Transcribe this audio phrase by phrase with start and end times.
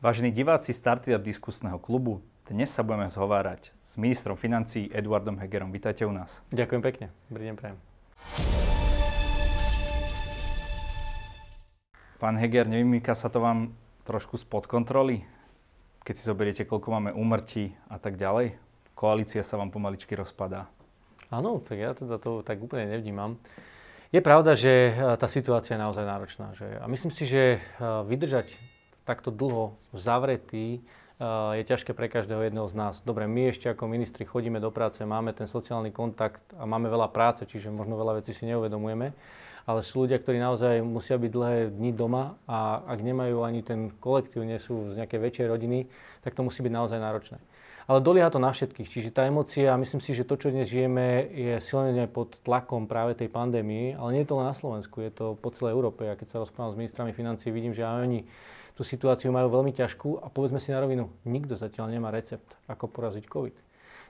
[0.00, 5.68] Vážení diváci Startup diskusného klubu, dnes sa budeme zhovárať s ministrom financí Eduardom Hegerom.
[5.68, 6.40] Vítajte u nás.
[6.48, 7.06] Ďakujem pekne.
[7.28, 7.76] Dobrý deň, prajem.
[12.16, 13.76] Pán Heger, nevymýka sa to vám
[14.08, 15.20] trošku spod kontroly?
[16.00, 18.56] Keď si zoberiete, koľko máme úmrtí a tak ďalej?
[18.96, 20.72] Koalícia sa vám pomaličky rozpadá.
[21.28, 23.36] Áno, tak ja teda to tak úplne nevnímam.
[24.16, 26.56] Je pravda, že e, tá situácia je naozaj náročná.
[26.56, 28.79] Že, a myslím si, že e, vydržať
[29.10, 30.78] takto dlho zavretý
[31.58, 32.94] je ťažké pre každého jedného z nás.
[33.02, 37.10] Dobre, my ešte ako ministri chodíme do práce, máme ten sociálny kontakt a máme veľa
[37.10, 39.12] práce, čiže možno veľa vecí si neuvedomujeme.
[39.68, 43.92] Ale sú ľudia, ktorí naozaj musia byť dlhé dni doma a ak nemajú ani ten
[44.00, 45.78] kolektív, nie sú z nejakej väčšej rodiny,
[46.24, 47.36] tak to musí byť naozaj náročné.
[47.84, 48.88] Ale dolieha to na všetkých.
[48.88, 53.18] Čiže tá emocia, myslím si, že to, čo dnes žijeme, je silne pod tlakom práve
[53.18, 56.08] tej pandémie, ale nie je to len na Slovensku, je to po celej Európe.
[56.08, 58.20] A keď sa rozprávam s ministrami financí, vidím, že aj oni
[58.80, 62.88] tú situáciu majú veľmi ťažkú a povedzme si na rovinu, nikto zatiaľ nemá recept, ako
[62.88, 63.52] poraziť COVID.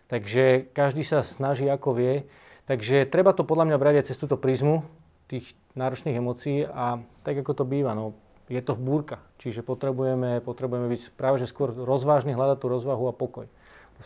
[0.06, 2.30] Takže každý sa snaží ako vie.
[2.70, 4.86] Takže treba to podľa mňa brať aj cez túto prízmu
[5.26, 8.14] tých náročných emócií a tak ako to býva, no,
[8.46, 9.18] je to v búrka.
[9.42, 13.50] Čiže potrebujeme, potrebujeme byť práve že skôr rozvážni, hľadať tú rozvahu a pokoj.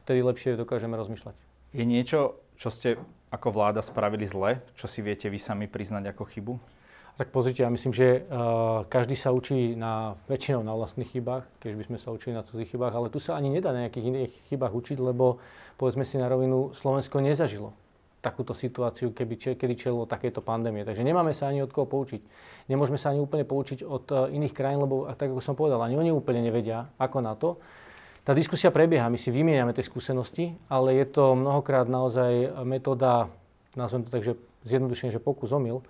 [0.01, 1.37] Vtedy lepšie dokážeme rozmýšľať.
[1.77, 2.97] Je niečo, čo ste
[3.29, 6.55] ako vláda spravili zle, čo si viete vy sami priznať ako chybu?
[7.15, 11.71] Tak pozrite, ja myslím, že uh, každý sa učí na, väčšinou na vlastných chybách, keď
[11.79, 14.35] by sme sa učili na cudzích chybách, ale tu sa ani nedá na nejakých iných
[14.51, 15.39] chybách učiť, lebo
[15.79, 17.71] povedzme si na rovinu, Slovensko nezažilo
[18.19, 20.83] takúto situáciu, keby, kedy čelilo takéto pandémie.
[20.83, 22.19] Takže nemáme sa ani od koho poučiť.
[22.67, 25.95] Nemôžeme sa ani úplne poučiť od uh, iných krajín, lebo tak ako som povedal, ani
[25.95, 27.63] oni úplne nevedia, ako na to.
[28.27, 33.31] Tá diskusia prebieha, my si vymieňame tie skúsenosti, ale je to mnohokrát naozaj metóda,
[33.79, 34.35] nazvem to tak, že
[34.67, 35.85] zjednodušene, že pokus omyl,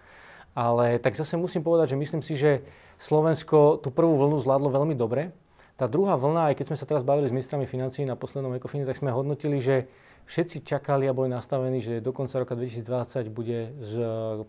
[0.55, 2.63] ale tak zase musím povedať, že myslím si, že
[2.97, 5.35] Slovensko tú prvú vlnu zvládlo veľmi dobre.
[5.75, 8.87] Tá druhá vlna, aj keď sme sa teraz bavili s ministrami financí na poslednom ekofine,
[8.87, 9.91] tak sme hodnotili, že
[10.31, 13.93] všetci čakali a boli nastavení, že do konca roka 2020 bude s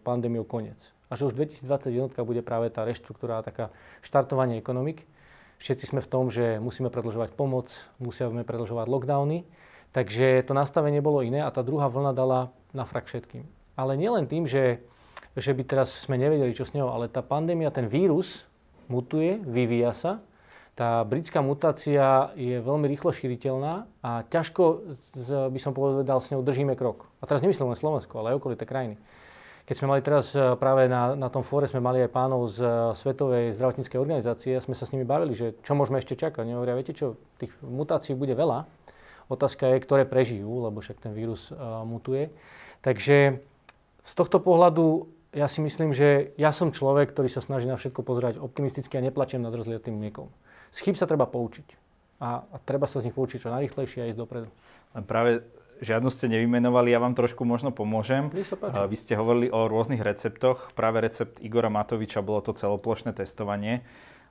[0.06, 0.78] pandémiou koniec.
[1.10, 3.74] A že už 2021 bude práve tá reštruktúra, taká
[4.06, 5.10] štartovanie ekonomik.
[5.58, 9.50] Všetci sme v tom, že musíme predlžovať pomoc, musíme predlžovať lockdowny.
[9.96, 13.48] Takže to nastavenie bolo iné a tá druhá vlna dala na frak všetkým.
[13.80, 14.84] Ale nielen tým, že
[15.36, 18.48] že by teraz sme nevedeli, čo s ňou, ale tá pandémia, ten vírus
[18.88, 20.14] mutuje, vyvíja sa.
[20.76, 24.64] Tá britská mutácia je veľmi rýchlo šíriteľná a ťažko,
[25.52, 27.08] by som povedal, s ňou držíme krok.
[27.24, 29.00] A teraz nemyslím len Slovensko, ale aj okolité krajiny.
[29.66, 32.62] Keď sme mali teraz e, práve na, na tom fóre, sme mali aj pánov z
[32.62, 36.46] e, Svetovej zdravotníckej organizácie a sme sa s nimi bavili, že čo môžeme ešte čakať.
[36.46, 38.70] Oni hovoria, viete čo, tých mutácií bude veľa.
[39.26, 42.30] Otázka je, ktoré prežijú, lebo však ten vírus uh, mutuje.
[42.86, 43.42] Takže
[44.06, 48.02] z tohto pohľadu ja si myslím, že ja som človek, ktorý sa snaží na všetko
[48.08, 50.32] pozerať optimisticky a neplačem nad rozliatým mliekom.
[50.72, 51.76] Z chyb sa treba poučiť.
[52.24, 54.48] A, a treba sa z nich poučiť čo najrychlejšie a ísť dopredu.
[54.96, 55.44] Len práve
[55.84, 58.32] žiadnu ste nevymenovali, ja vám trošku možno pomôžem.
[58.32, 60.72] Vy ste hovorili o rôznych receptoch.
[60.72, 63.84] Práve recept Igora Matoviča bolo to celoplošné testovanie.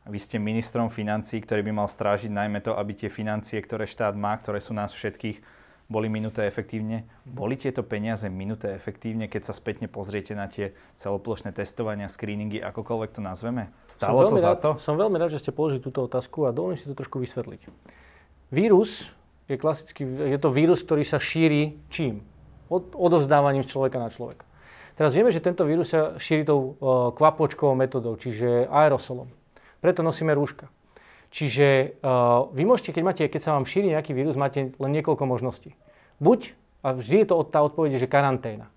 [0.09, 4.16] Vy ste ministrom financí, ktorý by mal strážiť najmä to, aby tie financie, ktoré štát
[4.16, 5.41] má, ktoré sú nás všetkých,
[5.89, 7.05] boli minuté efektívne.
[7.28, 13.11] Boli tieto peniaze minuté efektívne, keď sa spätne pozriete na tie celoplošné testovania, screeningy, akokoľvek
[13.12, 13.69] to nazveme?
[13.87, 14.71] Stalo to za rád, to?
[14.81, 17.69] Som veľmi rád, že ste položili túto otázku a dovolím si to trošku vysvetliť.
[18.49, 19.12] Vírus
[19.45, 22.25] je klasický, je to vírus, ktorý sa šíri čím?
[22.72, 24.49] Od, odovzdávaním z človeka na človeka.
[24.95, 29.28] Teraz vieme, že tento vírus sa šíri tou uh, kvapočkovou metodou, čiže aerosolom.
[29.84, 30.71] Preto nosíme rúška.
[31.34, 35.27] Čiže uh, vy môžete, keď, máte, keď sa vám šíri nejaký vírus, máte len niekoľko
[35.27, 35.75] možností.
[36.22, 36.55] Buď,
[36.87, 38.71] a vždy je to tá odpoveď, že karanténa.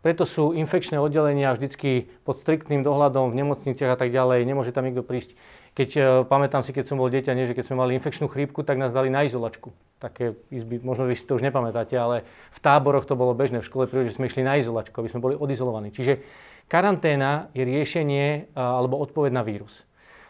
[0.00, 4.48] Preto sú infekčné oddelenia vždycky pod striktným dohľadom v nemocniciach a tak ďalej.
[4.48, 5.36] Nemôže tam nikto prísť.
[5.76, 8.64] Keď, uh, pamätám si, keď som bol dieťa, nie, že keď sme mali infekčnú chrípku,
[8.64, 9.76] tak nás dali na izolačku.
[10.00, 13.68] Také izby, možno vy si to už nepamätáte, ale v táboroch to bolo bežné v
[13.68, 15.92] škole, že sme išli na izolačku, aby sme boli odizolovaní.
[15.92, 16.24] Čiže
[16.64, 19.84] karanténa je riešenie uh, alebo odpoveď na vírus.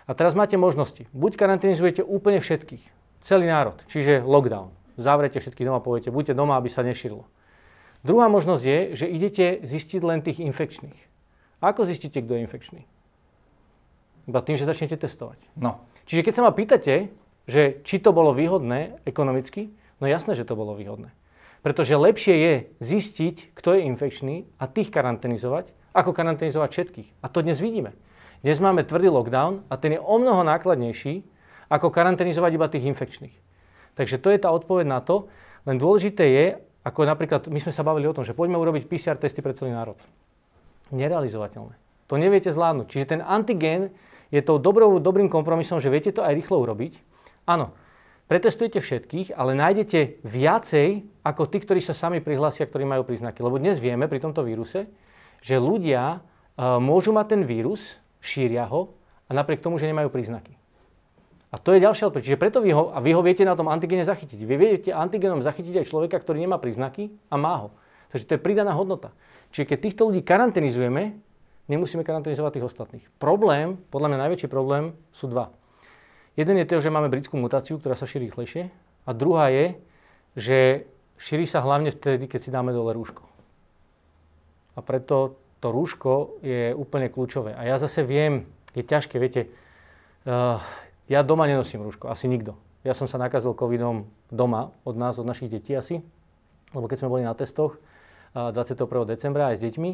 [0.05, 1.09] A teraz máte možnosti.
[1.17, 2.85] Buď karanténizujete úplne všetkých,
[3.25, 4.73] celý národ, čiže lockdown.
[5.01, 7.27] Zavrete všetkých doma, poviete, buďte doma, aby sa nešírilo.
[8.05, 11.01] Druhá možnosť je, že idete zistiť len tých infekčných.
[11.65, 12.81] A ako zistíte, kto je infekčný?
[14.29, 15.41] Iba tým, že začnete testovať.
[15.57, 15.81] No.
[16.05, 17.09] Čiže keď sa ma pýtate,
[17.49, 21.13] že či to bolo výhodné ekonomicky, no jasné, že to bolo výhodné.
[21.65, 22.55] Pretože lepšie je
[22.85, 27.09] zistiť, kto je infekčný a tých karanténizovať, ako karanténizovať všetkých.
[27.25, 27.97] A to dnes vidíme.
[28.45, 31.25] Dnes máme tvrdý lockdown a ten je o mnoho nákladnejší,
[31.73, 33.33] ako karanténizovať iba tých infekčných.
[33.97, 35.33] Takže to je tá odpoveď na to.
[35.65, 36.47] Len dôležité je,
[36.85, 39.73] ako napríklad, my sme sa bavili o tom, že poďme urobiť PCR testy pre celý
[39.73, 39.97] národ.
[40.93, 41.73] Nerealizovateľné.
[42.13, 42.87] To neviete zvládnuť.
[42.93, 43.97] Čiže ten antigén
[44.29, 47.01] je to dobrou, dobrým kompromisom, že viete to aj rýchlo urobiť.
[47.49, 47.73] Áno,
[48.29, 53.41] pretestujete všetkých, ale nájdete viacej ako tí, ktorí sa sami prihlásia, ktorí majú príznaky.
[53.41, 54.93] Lebo dnes vieme pri tomto víruse,
[55.41, 58.97] že ľudia uh, môžu mať ten vírus, šíria ho
[59.29, 60.57] a napriek tomu, že nemajú príznaky.
[61.53, 62.25] A to je ďalšia odpoveď.
[62.25, 64.41] Čiže preto vy ho, a vy ho viete na tom antigene zachytiť.
[64.43, 67.69] Vy viete antigenom zachytiť aj človeka, ktorý nemá príznaky a má ho.
[68.11, 69.15] Takže to je pridaná hodnota.
[69.55, 71.15] Čiže keď týchto ľudí karanténizujeme,
[71.71, 73.05] nemusíme karanténizovať tých ostatných.
[73.23, 75.55] Problém, podľa mňa najväčší problém sú dva.
[76.35, 78.67] Jeden je to, že máme britskú mutáciu, ktorá sa šíri rýchlejšie.
[79.07, 79.79] A druhá je,
[80.35, 80.59] že
[81.23, 83.23] šíri sa hlavne vtedy, keď si dáme dole rúško.
[84.75, 87.57] A preto to rúško je úplne kľúčové.
[87.57, 88.45] A ja zase viem,
[88.77, 89.49] je ťažké, viete,
[90.29, 90.61] uh,
[91.09, 92.61] ja doma nenosím rúško, asi nikto.
[92.85, 96.05] Ja som sa nakazil covidom doma od nás, od našich detí asi,
[96.77, 97.81] lebo keď sme boli na testoch
[98.37, 98.77] 21.
[99.09, 99.91] decembra aj s deťmi,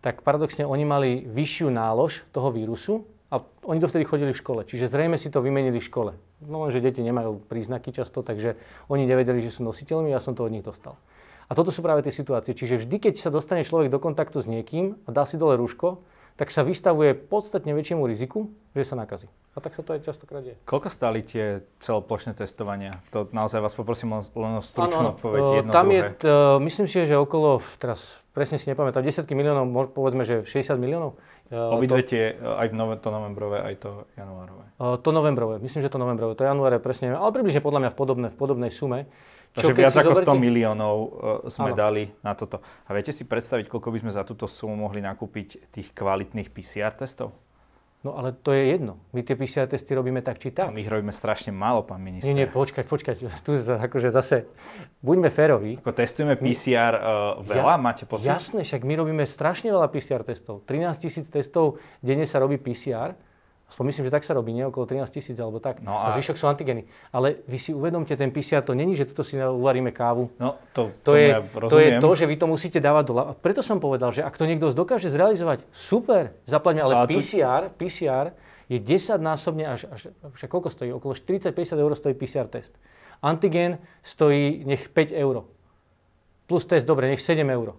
[0.00, 4.64] tak paradoxne oni mali vyššiu nálož toho vírusu a oni dovtedy chodili v škole.
[4.64, 6.12] Čiže zrejme si to vymenili v škole.
[6.40, 8.56] No lenže deti nemajú príznaky často, takže
[8.88, 10.96] oni nevedeli, že sú nositeľmi, ja som to od nich dostal.
[11.50, 12.54] A toto sú práve tie situácie.
[12.54, 15.98] Čiže vždy, keď sa dostane človek do kontaktu s niekým a dá si dole rúško,
[16.38, 19.26] tak sa vystavuje podstatne väčšiemu riziku, že sa nakazí.
[19.52, 20.56] A tak sa to aj častokrát deje.
[20.62, 23.02] Koľko stáli tie celoplošné testovania?
[23.10, 25.98] To naozaj vás poprosím len o stručnú odpoveď, jedno Tam druhé.
[25.98, 26.24] je, t,
[26.70, 31.18] myslím si, že okolo, teraz presne si nepamätám, desiatky miliónov, povedzme, že 60 miliónov.
[31.50, 32.70] Obidve tie, aj
[33.02, 34.64] to novembrové, aj to januárové.
[34.78, 38.28] To novembrové, myslím, že to novembrové, to januáre presne, ale približne podľa mňa v, podobne,
[38.30, 39.10] v podobnej sume.
[39.50, 41.08] Takže viac ako 100 miliónov uh,
[41.50, 41.78] sme ano.
[41.78, 42.62] dali na toto.
[42.86, 46.94] A viete si predstaviť, koľko by sme za túto sumu mohli nakúpiť tých kvalitných PCR
[46.94, 47.34] testov?
[48.00, 48.96] No ale to je jedno.
[49.12, 50.70] My tie PCR testy robíme tak či tak.
[50.70, 52.32] A my ich robíme strašne málo, pán minister.
[52.32, 53.16] Nie, nie, počkať, počkať.
[53.44, 54.48] Tu akože zase,
[55.04, 55.76] buďme féroví.
[55.84, 57.02] Ako testujeme PCR uh,
[57.44, 58.32] veľa, ja, máte pocit?
[58.32, 60.64] Jasné, však my robíme strašne veľa PCR testov.
[60.64, 63.12] 13 tisíc testov denne sa robí PCR.
[63.70, 64.66] Aspoň myslím, že tak sa robí, nie?
[64.66, 65.78] Okolo 13 tisíc alebo tak.
[65.78, 66.10] No a...
[66.10, 66.90] a zvyšok sú antigeny.
[67.14, 70.26] Ale vy si uvedomte, ten PCR to není, že tuto si uvaríme kávu.
[70.42, 73.22] No, to, to, to, je, ja to je to, že vy to musíte dávať dole.
[73.22, 77.86] A preto som povedal, že ak to niekto dokáže zrealizovať, super, zaplňa, ale PCR, tu...
[77.86, 78.34] PCR
[78.66, 80.90] je 10 násobne až, až, až koľko stojí?
[80.90, 82.74] Okolo 40-50 eur stojí PCR test.
[83.22, 85.46] Antigen stojí nech 5 eur.
[86.50, 87.78] Plus test, dobre, nech 7 eur.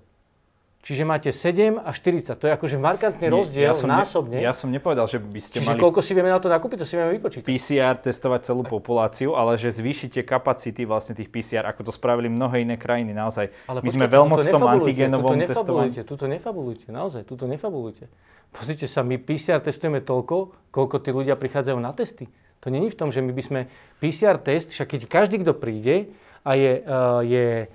[0.82, 2.42] Čiže máte 7 a 40.
[2.42, 4.42] To je akože markantný Nie, rozdiel ja som násobne.
[4.42, 5.78] Ne, ja som nepovedal, že by ste Čiže mali...
[5.78, 7.46] koľko si vieme na to nakúpiť, to si vieme vypočiť.
[7.46, 12.66] PCR testovať celú populáciu, ale že zvýšite kapacity vlastne tých PCR, ako to spravili mnohé
[12.66, 13.54] iné krajiny naozaj.
[13.70, 15.94] Ale My sme veľmi v tom antigenovom testovaní.
[16.02, 18.10] Tuto nefabulujte, naozaj, tuto nefabulujte.
[18.50, 22.26] Pozrite sa, my PCR testujeme toľko, koľko tí ľudia prichádzajú na testy.
[22.66, 23.62] To není v tom, že my by sme
[24.02, 26.10] PCR test, však keď každý, kto príde
[26.42, 27.70] a je, uh, je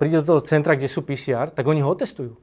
[0.00, 2.34] príde do toho centra, kde sú PCR, tak oni ho otestujú.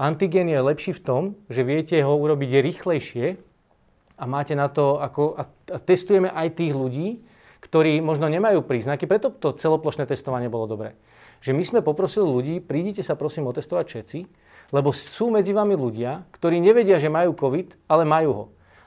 [0.00, 1.22] Antigen je lepší v tom,
[1.52, 3.36] že viete ho urobiť rýchlejšie
[4.16, 5.44] a máte na to, ako, a,
[5.84, 7.20] testujeme aj tých ľudí,
[7.60, 10.96] ktorí možno nemajú príznaky, preto to celoplošné testovanie bolo dobré.
[11.44, 14.18] Že my sme poprosili ľudí, prídite sa prosím otestovať všetci,
[14.72, 18.44] lebo sú medzi vami ľudia, ktorí nevedia, že majú COVID, ale majú ho.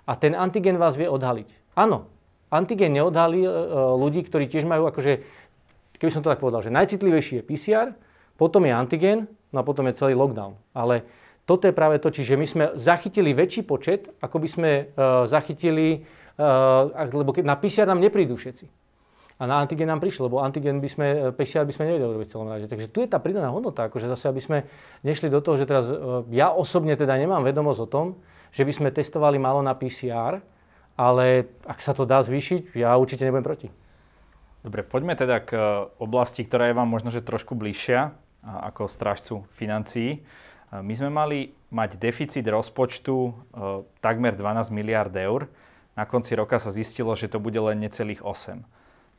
[0.09, 1.77] A ten antigen vás vie odhaliť.
[1.77, 2.09] Áno,
[2.53, 3.49] antigen neodhalí e,
[3.97, 5.21] ľudí, ktorí tiež majú akože
[6.03, 7.95] keby som to tak povedal, že najcitlivejší je PCR,
[8.35, 10.59] potom je antigen, no a potom je celý lockdown.
[10.75, 11.07] Ale
[11.47, 16.03] toto je práve to, čiže my sme zachytili väčší počet, ako by sme uh, zachytili,
[16.35, 18.67] uh, lebo na PCR nám neprídu všetci.
[19.39, 22.29] A na antigen nám prišlo, lebo antigen by sme, e, PCR by sme nevedeli robiť
[22.31, 22.69] celom rade.
[22.69, 24.57] Takže tu je tá pridaná hodnota, akože zase, aby sme
[25.01, 28.05] nešli do toho, že teraz uh, ja osobne teda nemám vedomosť o tom,
[28.53, 30.37] že by sme testovali málo na PCR,
[30.93, 33.67] ale ak sa to dá zvýšiť, ja určite nebudem proti.
[34.63, 35.61] Dobre, poďme teda k e,
[35.99, 40.23] oblasti, ktorá je vám možno že trošku bližšia ako strážcu financií.
[40.71, 43.31] E, my sme mali mať deficit rozpočtu e,
[43.99, 45.51] takmer 12 miliard eur.
[45.99, 48.63] Na konci roka sa zistilo, že to bude len necelých 8.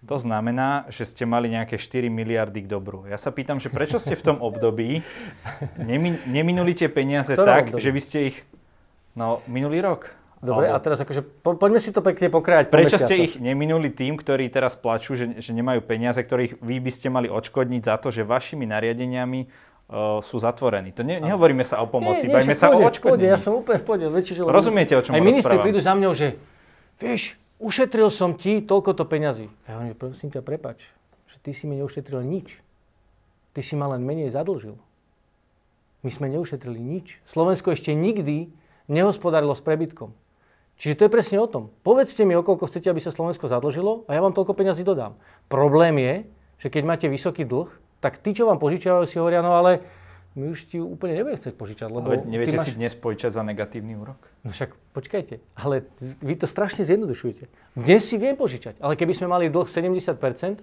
[0.04, 3.04] To znamená, že ste mali nejaké 4 miliardy k dobru.
[3.08, 5.04] Ja sa pýtam, že prečo ste v tom období
[5.92, 7.84] nemin- neminuli tie peniaze tak, období?
[7.84, 8.36] že by ste ich...
[9.12, 10.23] No, minulý rok.
[10.44, 10.76] Dobre, Alebo...
[10.76, 12.68] a teraz akože po, poďme si to pekne pokrajať.
[12.68, 16.90] Prečo ste ich neminuli tým, ktorí teraz plačú, že, že nemajú peniaze, ktorých vy by
[16.92, 20.92] ste mali odškodniť za to, že vašimi nariadeniami uh, sú zatvorení.
[20.92, 23.32] To ne, nehovoríme sa o pomoci, bajme sa pôjde, o odškodnení.
[23.32, 24.04] ja som úplne v pôde.
[24.12, 26.36] Väčšie, že Rozumiete, o čom Aj ministri prídu za mňou, že
[27.00, 29.48] vieš, ušetril som ti toľkoto peňazí.
[29.64, 30.84] Ja hovorím, prosím ťa, prepač,
[31.32, 32.60] že ty si mi neušetril nič.
[33.56, 34.76] Ty si ma len menej zadlžil.
[36.04, 37.24] My sme neušetrili nič.
[37.24, 38.52] Slovensko ešte nikdy
[38.92, 40.12] nehospodárilo s prebytkom.
[40.74, 41.70] Čiže to je presne o tom.
[41.86, 45.14] Povedzte mi, okolko chcete, aby sa Slovensko zadlžilo a ja vám toľko peňazí dodám.
[45.46, 46.14] Problém je,
[46.58, 47.70] že keď máte vysoký dlh,
[48.02, 49.80] tak tí, čo vám požičiavajú, si hovoria, no ale
[50.34, 51.88] my už ti úplne nebudeme chcieť požičať.
[51.94, 52.66] Lebo ale neviete máš...
[52.66, 54.18] si dnes požičať za negatívny úrok?
[54.42, 57.46] No však počkajte, ale vy to strašne zjednodušujete.
[57.78, 60.10] Dnes si viem požičať, ale keby sme mali dlh 70%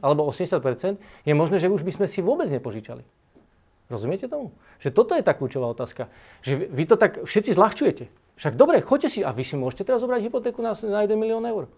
[0.04, 3.08] alebo 80%, je možné, že už by sme si vôbec nepožičali.
[3.88, 4.52] Rozumiete tomu?
[4.84, 6.12] Že toto je tá kľúčová otázka.
[6.44, 8.08] Že vy to tak všetci zľahčujete.
[8.42, 11.46] Však dobre, choďte si a vy si môžete teraz zobrať hypotéku na, na 1 milión
[11.46, 11.70] eur.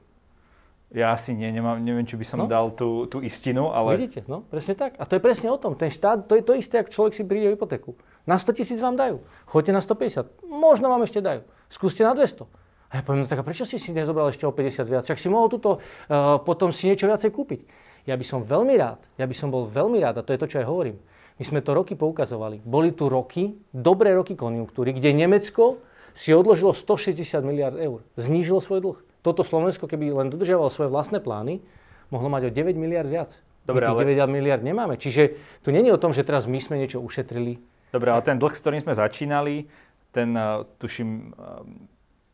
[0.96, 2.48] Ja asi nie, nemám, neviem, či by som no?
[2.48, 4.00] dal tú, tú istinu, ale...
[4.00, 4.96] Vidíte, no, presne tak.
[4.96, 5.76] A to je presne o tom.
[5.76, 8.00] Ten štát, to je to isté, ako človek si príde o hypotéku.
[8.24, 9.26] Na 100 tisíc vám dajú.
[9.44, 10.48] Choďte na 150.
[10.48, 11.44] Možno vám ešte dajú.
[11.68, 12.48] Skúste na 200.
[12.94, 15.04] A ja poviem, no tak a prečo si si nezobral ešte o 50 viac?
[15.04, 17.66] Však si mohol túto, uh, potom si niečo viacej kúpiť.
[18.08, 20.48] Ja by som veľmi rád, ja by som bol veľmi rád, a to je to,
[20.48, 21.02] čo aj hovorím.
[21.42, 22.62] My sme to roky poukazovali.
[22.62, 25.82] Boli tu roky, dobré roky konjunktúry, kde Nemecko
[26.14, 28.06] si odložilo 160 miliard eur.
[28.16, 31.64] Znížilo svoj dlh toto Slovensko, keby len dodržiavalo svoje vlastné plány,
[32.12, 33.32] mohlo mať o 9 miliard viac.
[33.64, 34.28] Dobre, my tých ale...
[34.28, 35.00] 9 miliard nemáme.
[35.00, 37.64] Čiže tu není o tom, že teraz my sme niečo ušetrili.
[37.96, 39.72] Dobre, ale ten dlh, s ktorým sme začínali,
[40.12, 41.64] ten uh, tuším, uh,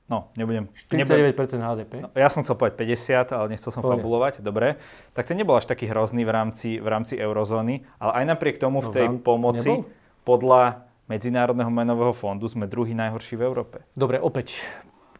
[0.09, 0.65] no, nebudem...
[0.89, 1.93] 49% HDP.
[2.01, 4.01] No, ja som chcel povedať 50, ale nechcel som Povede.
[4.01, 4.81] fabulovať, dobre.
[5.13, 8.81] Tak ten nebol až taký hrozný v rámci, v rámci eurozóny, ale aj napriek tomu
[8.81, 9.85] v no, tej no, pomoci nebol?
[10.25, 13.81] podľa Medzinárodného menového fondu sme druhý najhorší v Európe.
[13.97, 14.61] Dobre, opäť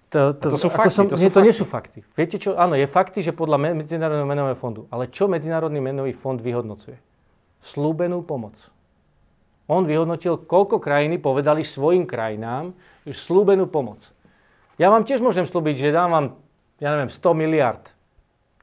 [0.09, 0.93] to, to, to sú fakty.
[0.93, 1.37] Som, to, sú nie, fakty.
[1.37, 1.99] to nie sú fakty.
[2.17, 2.57] Viete čo?
[2.57, 4.89] Áno, je fakty, že podľa Medzinárodného menového fondu.
[4.89, 6.97] Ale čo Medzinárodný menový fond vyhodnocuje?
[7.61, 8.57] Slúbenú pomoc.
[9.69, 12.73] On vyhodnotil, koľko krajiny povedali svojim krajinám
[13.05, 14.01] slúbenú pomoc.
[14.81, 16.25] Ja vám tiež môžem slúbiť, že dám vám,
[16.81, 17.83] ja neviem, 100 miliard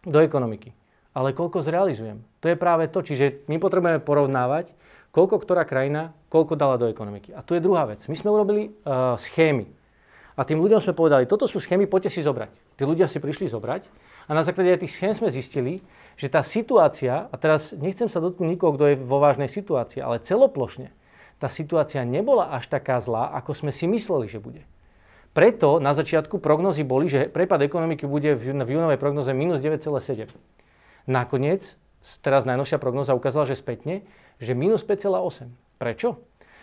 [0.02, 0.75] do ekonomiky.
[1.14, 2.26] Ale koľko zrealizujem?
[2.42, 3.06] To je práve to.
[3.06, 4.75] Čiže my potrebujeme porovnávať,
[5.16, 7.32] koľko ktorá krajina, koľko dala do ekonomiky.
[7.32, 8.04] A tu je druhá vec.
[8.04, 9.64] My sme urobili uh, schémy
[10.37, 12.52] a tým ľuďom sme povedali, toto sú schémy, poďte si zobrať.
[12.76, 13.88] Tí ľudia si prišli zobrať
[14.28, 15.80] a na základe tých schém sme zistili,
[16.20, 20.20] že tá situácia, a teraz nechcem sa dotknúť nikoho, kto je vo vážnej situácii, ale
[20.20, 20.92] celoplošne,
[21.40, 24.68] tá situácia nebola až taká zlá, ako sme si mysleli, že bude.
[25.32, 30.32] Preto na začiatku prognozy boli, že prepad ekonomiky bude v, v júnovej prognoze minus 9,7.
[31.08, 31.76] Nakoniec,
[32.25, 34.04] teraz najnovšia prognoza ukázala, že spätne,
[34.40, 35.49] že minus 5,8.
[35.81, 36.21] Prečo?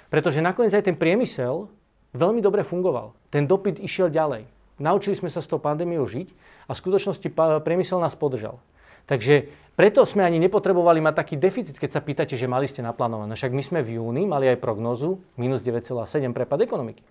[0.10, 1.70] Pretože nakoniec aj ten priemysel
[2.14, 3.18] veľmi dobre fungoval.
[3.34, 4.46] Ten dopyt išiel ďalej.
[4.78, 6.30] Naučili sme sa s tou pandémiou žiť
[6.70, 7.28] a v skutočnosti
[7.62, 8.62] priemysel nás podržal.
[9.04, 13.36] Takže preto sme ani nepotrebovali mať taký deficit, keď sa pýtate, že mali ste naplánované.
[13.36, 17.04] Však my sme v júni mali aj prognozu minus 9,7 prepad ekonomiky.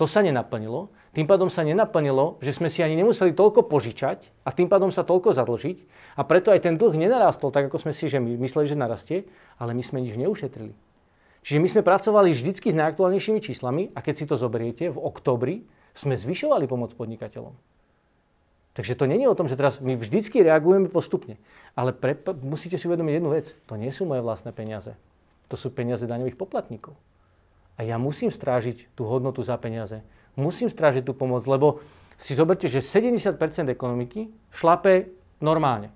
[0.00, 0.88] To sa nenaplnilo.
[1.12, 5.04] Tým pádom sa nenaplnilo, že sme si ani nemuseli toľko požičať a tým pádom sa
[5.04, 5.84] toľko zadlžiť.
[6.16, 9.28] A preto aj ten dlh nenarastol tak, ako sme si že my mysleli, že narastie,
[9.60, 10.72] ale my sme nič neušetrili.
[11.44, 15.68] Čiže my sme pracovali vždycky s najaktuálnejšími číslami a keď si to zoberiete, v oktobri
[15.92, 17.52] sme zvyšovali pomoc podnikateľom.
[18.72, 21.36] Takže to není o tom, že teraz my vždycky reagujeme postupne.
[21.76, 23.52] Ale pre, musíte si uvedomiť jednu vec.
[23.68, 24.96] To nie sú moje vlastné peniaze.
[25.52, 26.96] To sú peniaze daňových poplatníkov.
[27.80, 30.04] A ja musím strážiť tú hodnotu za peniaze.
[30.36, 31.80] Musím strážiť tú pomoc, lebo
[32.20, 33.40] si zoberte, že 70%
[33.72, 35.08] ekonomiky šlape
[35.40, 35.88] normálne.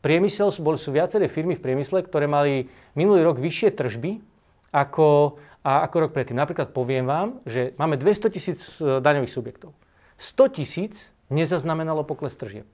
[0.00, 4.24] Priemysel, boli sú viaceré firmy v priemysle, ktoré mali minulý rok vyššie tržby
[4.72, 6.40] ako, a ako rok predtým.
[6.40, 9.76] Napríklad poviem vám, že máme 200 tisíc e, daňových subjektov.
[10.16, 12.64] 100 tisíc nezaznamenalo pokles tržieb.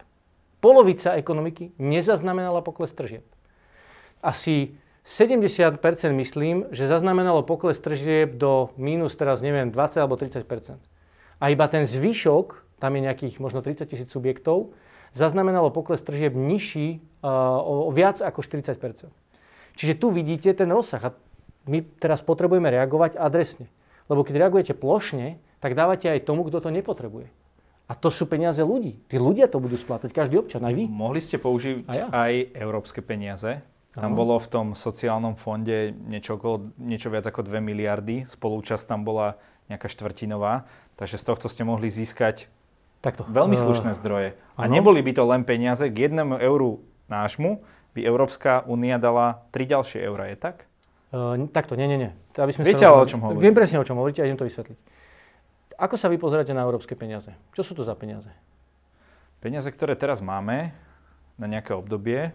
[0.62, 3.26] Polovica ekonomiky nezaznamenala pokles tržieb.
[4.22, 5.76] Asi 70%
[6.16, 10.80] myslím, že zaznamenalo pokles tržieb do mínus teraz neviem 20 alebo 30%.
[11.36, 14.72] A iba ten zvyšok, tam je nejakých možno 30 tisíc subjektov,
[15.12, 19.12] zaznamenalo pokles tržieb nižší uh, o, o viac ako 40%.
[19.76, 21.02] Čiže tu vidíte ten rozsah.
[21.04, 21.10] A
[21.68, 23.68] my teraz potrebujeme reagovať adresne.
[24.08, 27.28] Lebo keď reagujete plošne, tak dávate aj tomu, kto to nepotrebuje.
[27.84, 28.96] A to sú peniaze ľudí.
[29.08, 30.84] Tí ľudia to budú splácať, každý občan, aj vy.
[30.88, 32.08] Mohli ste použiť ja.
[32.08, 33.60] aj európske peniaze.
[33.94, 38.26] Tam bolo v tom sociálnom fonde niečo, okolo, niečo viac ako 2 miliardy.
[38.26, 39.38] Spolúčasť tam bola
[39.70, 40.66] nejaká štvrtinová.
[40.98, 42.50] Takže z tohto ste mohli získať
[42.98, 43.22] Takto.
[43.30, 44.28] veľmi slušné uh, zdroje.
[44.58, 44.74] A ano.
[44.74, 45.86] neboli by to len peniaze.
[45.86, 47.62] K jednému euru nášmu
[47.94, 50.26] by Európska únia dala 3 ďalšie eurá.
[50.26, 50.66] Je tak?
[51.14, 52.10] Uh, takto, nie, nie, nie.
[52.34, 53.46] Aby sme Viete ale o čom hovorím.
[53.46, 54.78] Viem presne o čom hovoríte a idem to vysvetliť.
[55.78, 57.30] Ako sa vy pozeráte na európske peniaze?
[57.54, 58.30] Čo sú to za peniaze?
[59.38, 60.74] Peniaze, ktoré teraz máme
[61.38, 62.34] na nejaké obdobie.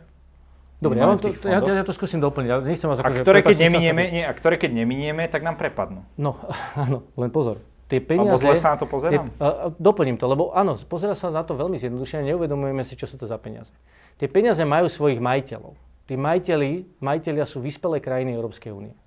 [0.79, 2.47] Dobre, ja, to, ja, ja, to skúsim doplniť.
[2.47, 6.07] Ja nechcem vás a, ktoré, keď neminieme, nie, a ktoré keď neminieme, tak nám prepadnú.
[6.15, 6.39] No,
[6.83, 7.59] áno, len pozor.
[7.91, 8.37] Tie peniaze...
[8.37, 9.27] Alebo zle sa na to pozerám?
[9.27, 13.09] Tie, uh, doplním to, lebo áno, pozera sa na to veľmi zjednodušene, neuvedomujeme si, čo
[13.09, 13.73] sú to za peniaze.
[14.21, 15.75] Tie peniaze majú svojich majiteľov
[16.09, 18.97] tí majiteľi, majiteľia sú vyspelé krajiny Európskej únie.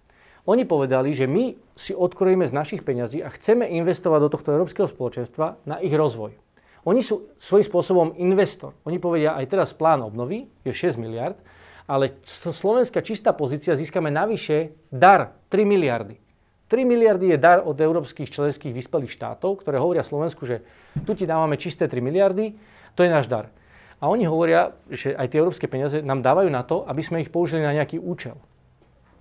[0.47, 4.87] Oni povedali, že my si odkrojíme z našich peňazí a chceme investovať do tohto Európskeho
[4.87, 6.39] spoločenstva na ich rozvoj.
[6.87, 8.75] Oni sú svojím spôsobom investor.
[8.87, 11.39] Oni povedia, aj teraz plán obnovy je 6 miliard,
[11.87, 16.17] ale slovenská čistá pozícia získame navyše dar 3 miliardy.
[16.17, 16.33] 3
[16.73, 20.65] 3 miliardy je dar od európskych členských vyspelých štátov, ktoré hovoria Slovensku, že
[21.05, 22.57] tu ti dávame čisté 3 miliardy,
[22.97, 23.53] to je náš dar.
[24.01, 27.29] A oni hovoria, že aj tie európske peniaze nám dávajú na to, aby sme ich
[27.29, 28.41] použili na nejaký účel.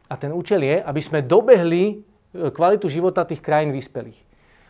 [0.07, 1.95] A ten účel je, aby sme dobehli e,
[2.55, 4.17] kvalitu života tých krajín vyspelých.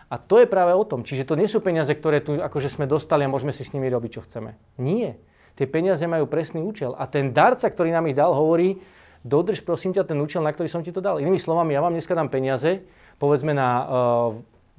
[0.09, 1.05] A to je práve o tom.
[1.05, 3.87] Čiže to nie sú peniaze, ktoré tu akože sme dostali a môžeme si s nimi
[3.93, 4.57] robiť, čo chceme.
[4.81, 5.21] Nie.
[5.61, 6.97] Tie peniaze majú presný účel.
[6.97, 8.81] A ten darca, ktorý nám ich dal, hovorí,
[9.21, 11.21] dodrž prosím ťa ten účel, na ktorý som ti to dal.
[11.21, 12.81] Inými slovami, ja vám dneska dám peniaze,
[13.21, 13.85] povedzme na, uh,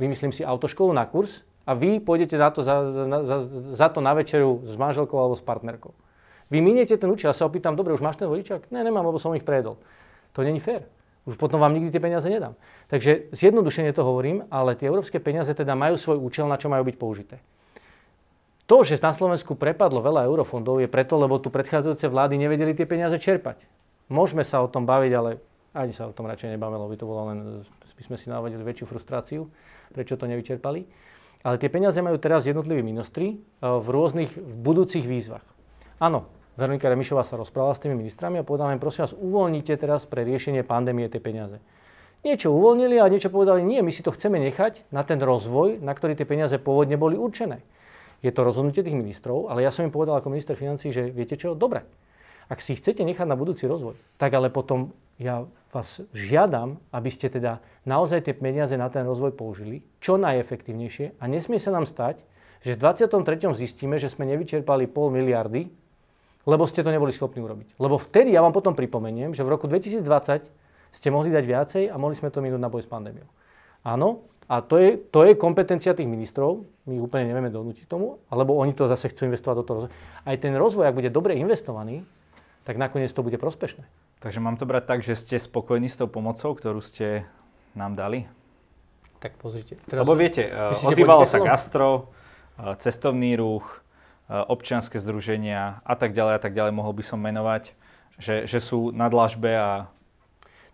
[0.02, 3.36] vymyslím si autoškolu na kurz a vy pôjdete na to za, za, za,
[3.78, 5.94] za to na večeru s manželkou alebo s partnerkou.
[6.50, 8.74] Vy miniete ten účel, ja sa opýtam, dobre, už máš ten vodičák?
[8.74, 9.78] Ne, nemám, lebo som ich prejedol.
[10.34, 10.82] To není fér.
[11.30, 12.58] Už potom vám nikdy tie peniaze nedám.
[12.90, 16.82] Takže zjednodušene to hovorím, ale tie európske peniaze teda majú svoj účel, na čo majú
[16.82, 17.38] byť použité.
[18.72, 22.88] To, že na Slovensku prepadlo veľa eurofondov, je preto, lebo tu predchádzajúce vlády nevedeli tie
[22.88, 23.60] peniaze čerpať.
[24.08, 25.44] Môžeme sa o tom baviť, ale
[25.76, 27.38] ani sa o tom radšej nebavíme, lebo by to bolo len,
[27.68, 29.52] by sme si navodili väčšiu frustráciu,
[29.92, 30.88] prečo to nevyčerpali.
[31.44, 35.44] Ale tie peniaze majú teraz jednotliví ministri e, v rôznych v budúcich výzvach.
[36.00, 40.08] Áno, Veronika Remišová sa rozprávala s tými ministrami a povedala im, prosím vás, uvoľnite teraz
[40.08, 41.60] pre riešenie pandémie tie peniaze.
[42.24, 45.92] Niečo uvoľnili a niečo povedali, nie, my si to chceme nechať na ten rozvoj, na
[45.92, 47.60] ktorý tie peniaze pôvodne boli určené.
[48.22, 51.34] Je to rozhodnutie tých ministrov, ale ja som im povedal ako minister financí, že viete
[51.34, 51.82] čo, dobre,
[52.46, 57.30] ak si chcete nechať na budúci rozvoj, tak ale potom ja vás žiadam, aby ste
[57.30, 62.22] teda naozaj tie peniaze na ten rozvoj použili čo najefektívnejšie a nesmie sa nám stať,
[62.62, 63.50] že v 23.
[63.58, 65.70] zistíme, že sme nevyčerpali pol miliardy,
[66.46, 67.78] lebo ste to neboli schopní urobiť.
[67.78, 70.02] Lebo vtedy, ja vám potom pripomeniem, že v roku 2020
[70.92, 73.26] ste mohli dať viacej a mohli sme to minúť na boj s pandémiou.
[73.82, 78.52] Áno, a to je, to je kompetencia tých ministrov, my úplne nevieme donútiť tomu, alebo
[78.60, 79.94] oni to zase chcú investovať do toho rozvoja.
[80.28, 82.04] Aj ten rozvoj, ak bude dobre investovaný,
[82.68, 83.88] tak nakoniec to bude prospešné.
[84.20, 87.24] Takže mám to brať tak, že ste spokojní s tou pomocou, ktorú ste
[87.72, 88.28] nám dali?
[89.24, 89.80] Tak pozrite.
[89.88, 92.12] Teraz Lebo viete, myslíte, ozývalo sa gastro,
[92.60, 93.80] eh, cestovný ruch,
[94.28, 97.72] eh, občianske združenia a tak ďalej a tak ďalej, mohol by som menovať,
[98.20, 99.88] že, že sú na dlažbe a...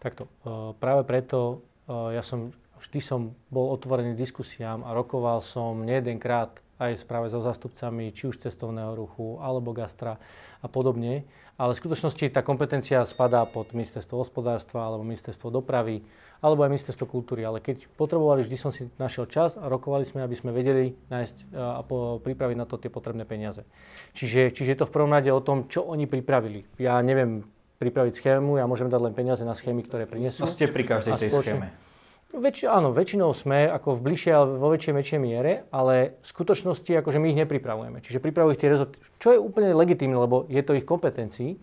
[0.02, 6.58] Takto, eh, práve preto ja som, vždy som bol otvorený diskusiám a rokoval som nejedenkrát
[6.78, 10.16] aj práve so zástupcami či už cestovného ruchu alebo gastra
[10.62, 11.26] a podobne
[11.58, 16.06] ale v skutočnosti tá kompetencia spadá pod ministerstvo hospodárstva alebo ministerstvo dopravy
[16.38, 17.42] alebo aj ministerstvo kultúry.
[17.42, 21.36] Ale keď potrebovali, vždy som si našiel čas a rokovali sme, aby sme vedeli nájsť
[21.50, 21.82] e, a
[22.22, 23.66] pripraviť na to tie potrebné peniaze.
[24.14, 26.62] Čiže, čiže je to v prvom rade o tom, čo oni pripravili.
[26.78, 27.42] Ja neviem
[27.82, 30.46] pripraviť schému, ja môžem dať len peniaze na schémy, ktoré prinesú.
[30.46, 31.74] A ste pri každej tej schéme.
[32.28, 36.92] Väč, áno, väčšinou sme ako v bližšej, ale vo väčšej, väčšej miere, ale v skutočnosti
[37.00, 38.04] akože my ich nepripravujeme.
[38.04, 41.56] Čiže pripravujú ich tie rezorty, čo je úplne legitímne, lebo je to ich kompetencií.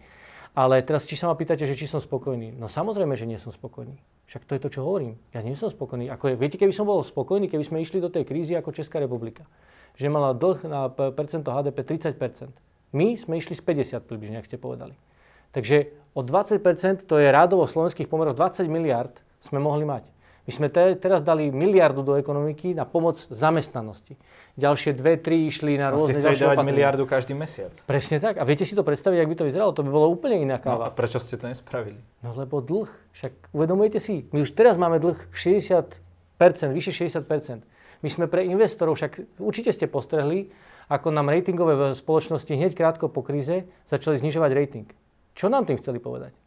[0.56, 2.56] Ale teraz, či sa ma pýtate, že či som spokojný.
[2.56, 3.99] No samozrejme, že nie som spokojný.
[4.25, 5.19] Však to je to, čo hovorím.
[5.36, 6.10] Ja nie som spokojný.
[6.10, 8.97] Ako je, viete, keby som bol spokojný, keby sme išli do tej krízy ako Česká
[8.97, 9.45] republika,
[9.99, 12.56] že mala dlh na percento HDP 30%
[12.95, 14.95] My sme išli z 50 približne, ak ste povedali.
[15.51, 20.14] Takže o 20% to je rádovo v slovenských pomeroch 20 miliard sme mohli mať.
[20.45, 24.13] My sme te, teraz dali miliardu do ekonomiky na pomoc zamestnanosti.
[24.62, 27.73] Ďalšie dve, tri išli na rôzne ďalšie dávať miliardu každý mesiac.
[27.89, 28.38] Presne tak.
[28.38, 29.73] A viete si to predstaviť, ak by to vyzeralo?
[29.73, 30.86] To by bolo úplne iná káva.
[30.86, 31.97] No a prečo ste to nespravili?
[32.21, 32.86] No lebo dlh.
[33.17, 35.97] Však uvedomujete si, my už teraz máme dlh 60%,
[36.77, 37.65] vyše 60%.
[38.05, 40.53] My sme pre investorov, však určite ste postrehli,
[40.93, 44.88] ako nám ratingové spoločnosti hneď krátko po kríze začali znižovať rating.
[45.34, 46.44] Čo nám tým chceli povedať?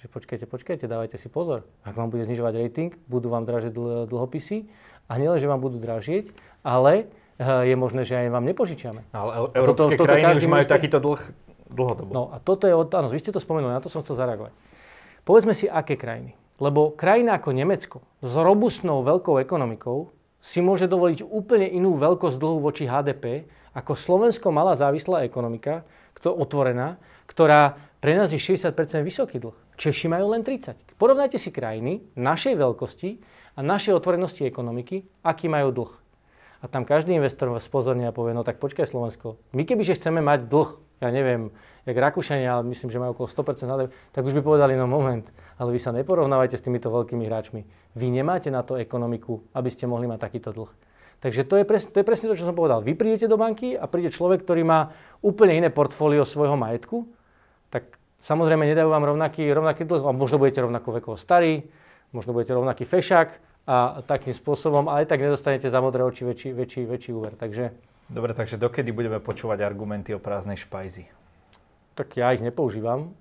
[0.00, 1.68] Že počkajte, počkajte, dávajte si pozor.
[1.84, 4.64] Ak vám bude znižovať rating, budú vám dražiť dl- dlhopisy
[5.12, 6.32] a nielen, že vám budú dražieť,
[6.64, 9.04] ale eh, je možné, že aj vám nepožičiame.
[9.12, 10.76] Ale európske toto, toto krajiny už majú minister...
[10.80, 11.20] takýto dlh
[11.68, 12.10] dlhodobo.
[12.16, 14.56] No a toto je, áno, vy ste to spomenuli, na to som chcel zareagovať.
[15.22, 16.32] Povedzme si, aké krajiny.
[16.60, 22.58] Lebo krajina ako Nemecko s robustnou veľkou ekonomikou si môže dovoliť úplne inú veľkosť dlhu
[22.64, 23.44] voči HDP,
[23.76, 25.84] ako Slovensko malá závislá ekonomika,
[26.16, 26.96] kto, otvorená,
[27.28, 28.72] ktorá pre nás je 60%
[29.04, 29.56] vysoký dlh.
[29.80, 30.76] Češi majú len 30.
[31.00, 33.16] Porovnajte si krajiny našej veľkosti
[33.56, 35.92] a našej otvorenosti ekonomiky, aký majú dlh.
[36.60, 40.52] A tam každý investor spozorne a povie, no tak počkaj Slovensko, my kebyže chceme mať
[40.52, 41.48] dlh, ja neviem,
[41.88, 45.24] jak Rakúšania, ale myslím, že majú okolo 100% HDP, tak už by povedali, no moment,
[45.56, 47.64] ale vy sa neporovnávajte s týmito veľkými hráčmi.
[47.96, 50.68] Vy nemáte na to ekonomiku, aby ste mohli mať takýto dlh.
[51.24, 52.84] Takže to je, presne, to je presne to, čo som povedal.
[52.84, 54.92] Vy prídete do banky a príde človek, ktorý má
[55.24, 57.08] úplne iné portfólio svojho majetku,
[57.72, 61.64] tak Samozrejme, nedajú vám rovnaký, rovnaký dlh, a možno budete rovnako vekovo starý,
[62.12, 63.28] možno budete rovnaký fešák
[63.64, 67.32] a takým spôsobom, ale aj tak nedostanete za modré oči väčší, väčší, väčší úver.
[67.40, 67.72] Takže...
[68.10, 71.08] Dobre, takže dokedy budeme počúvať argumenty o prázdnej špajzi?
[71.94, 73.14] Tak ja ich nepoužívam.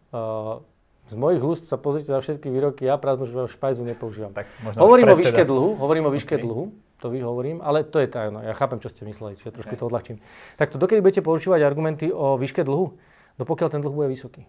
[1.10, 4.30] Z mojich úst sa pozrite na všetky výroky, ja prázdnu špajzu nepoužívam.
[4.30, 4.46] Tak
[4.78, 6.44] hovorím o výške dlhu, hovorím o výške okay.
[6.46, 6.70] dlhu,
[7.02, 8.46] to vy hovorím, ale to je tajno.
[8.46, 9.82] Ja chápem, čo ste mysleli, čiže trošku okay.
[9.82, 10.18] to odľahčím.
[10.62, 12.94] Tak to dokedy budete používať argumenty o výške dlhu?
[13.40, 14.46] No pokiaľ ten dlh bude vysoký.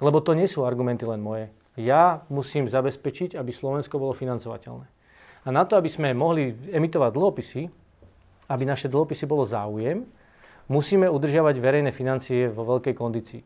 [0.00, 1.52] Lebo to nie sú argumenty len moje.
[1.76, 4.86] Ja musím zabezpečiť, aby Slovensko bolo financovateľné.
[5.42, 7.62] A na to, aby sme mohli emitovať dlhopisy,
[8.52, 10.04] aby naše dlhopisy bolo záujem,
[10.70, 13.42] musíme udržiavať verejné financie vo veľkej kondícii.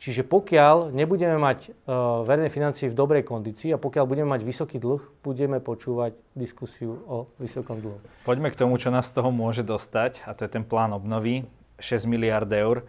[0.00, 4.80] Čiže pokiaľ nebudeme mať uh, verejné financie v dobrej kondícii a pokiaľ budeme mať vysoký
[4.80, 8.00] dlh, budeme počúvať diskusiu o vysokom dlhu.
[8.24, 11.44] Poďme k tomu, čo nás z toho môže dostať, a to je ten plán obnovy,
[11.76, 12.88] 6 miliard eur.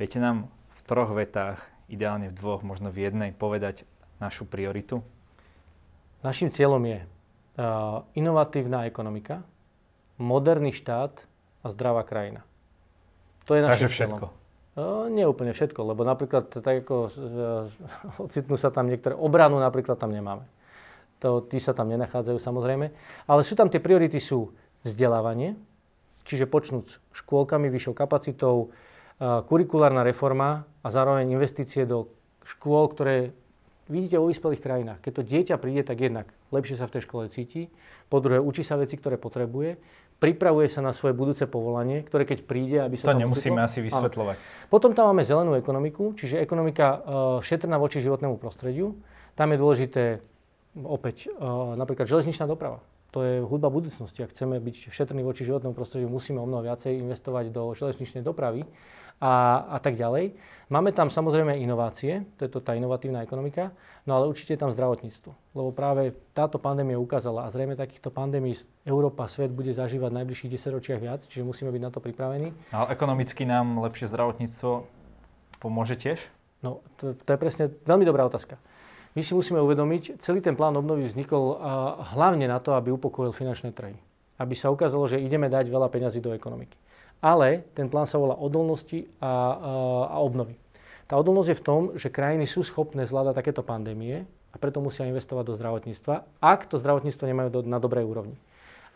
[0.00, 3.86] Viete nám v troch vetách, ideálne v dvoch, možno v jednej, povedať
[4.18, 5.02] našu prioritu?
[6.24, 9.46] Našim cieľom je uh, inovatívna ekonomika,
[10.18, 11.12] moderný štát
[11.62, 12.42] a zdravá krajina.
[13.46, 14.24] To je našim Takže všetko.
[14.26, 14.44] Cieľom.
[14.76, 17.08] No, nie úplne všetko, lebo napríklad tak ako
[18.28, 20.44] ocitnú sa tam niektoré, obranu napríklad tam nemáme.
[21.24, 22.92] To, tí sa tam nenachádzajú samozrejme.
[23.24, 24.52] Ale sú tam tie priority sú
[24.84, 25.56] vzdelávanie,
[26.28, 28.68] čiže počnúť škôlkami, vyššou kapacitou,
[29.20, 32.12] kurikulárna reforma a zároveň investície do
[32.44, 33.32] škôl, ktoré
[33.88, 34.98] vidíte vo vyspelých krajinách.
[35.00, 37.70] Keď to dieťa príde, tak jednak lepšie sa v tej škole cíti,
[38.10, 39.78] po druhé učí sa veci, ktoré potrebuje,
[40.22, 44.36] pripravuje sa na svoje budúce povolanie, ktoré keď príde, aby sa to nemusíme asi vysvetľovať.
[44.36, 44.68] Áno.
[44.72, 47.00] Potom tam máme zelenú ekonomiku, čiže ekonomika uh,
[47.42, 48.96] šetrná voči životnému prostrediu.
[49.36, 50.02] Tam je dôležité
[50.76, 52.80] opäť uh, napríklad železničná doprava.
[53.14, 54.24] To je hudba budúcnosti.
[54.24, 58.68] Ak chceme byť šetrní voči životnému prostrediu, musíme o mnoho viacej investovať do železničnej dopravy
[59.20, 60.36] a, a tak ďalej.
[60.66, 63.70] Máme tam samozrejme inovácie, to je to tá inovatívna ekonomika,
[64.02, 65.54] no ale určite je tam zdravotníctvo.
[65.54, 70.50] Lebo práve táto pandémia ukázala a zrejme takýchto pandémií Európa, svet bude zažívať v najbližších
[70.58, 72.50] 10 ročiach viac, čiže musíme byť na to pripravení.
[72.74, 74.70] Ale ekonomicky nám lepšie zdravotníctvo
[75.62, 76.34] pomôže tiež?
[76.66, 78.58] No, to, to je presne veľmi dobrá otázka.
[79.14, 81.62] My si musíme uvedomiť, celý ten plán obnovy vznikol
[82.12, 83.96] hlavne na to, aby upokojil finančné trhy.
[84.36, 86.76] Aby sa ukázalo, že ideme dať veľa peňazí do ekonomiky
[87.20, 89.32] ale ten plán sa volá odolnosti a, a,
[90.14, 90.56] a obnovy.
[91.06, 95.06] Tá odolnosť je v tom, že krajiny sú schopné zvládať takéto pandémie a preto musia
[95.06, 98.34] investovať do zdravotníctva, ak to zdravotníctvo nemajú do, na dobrej úrovni.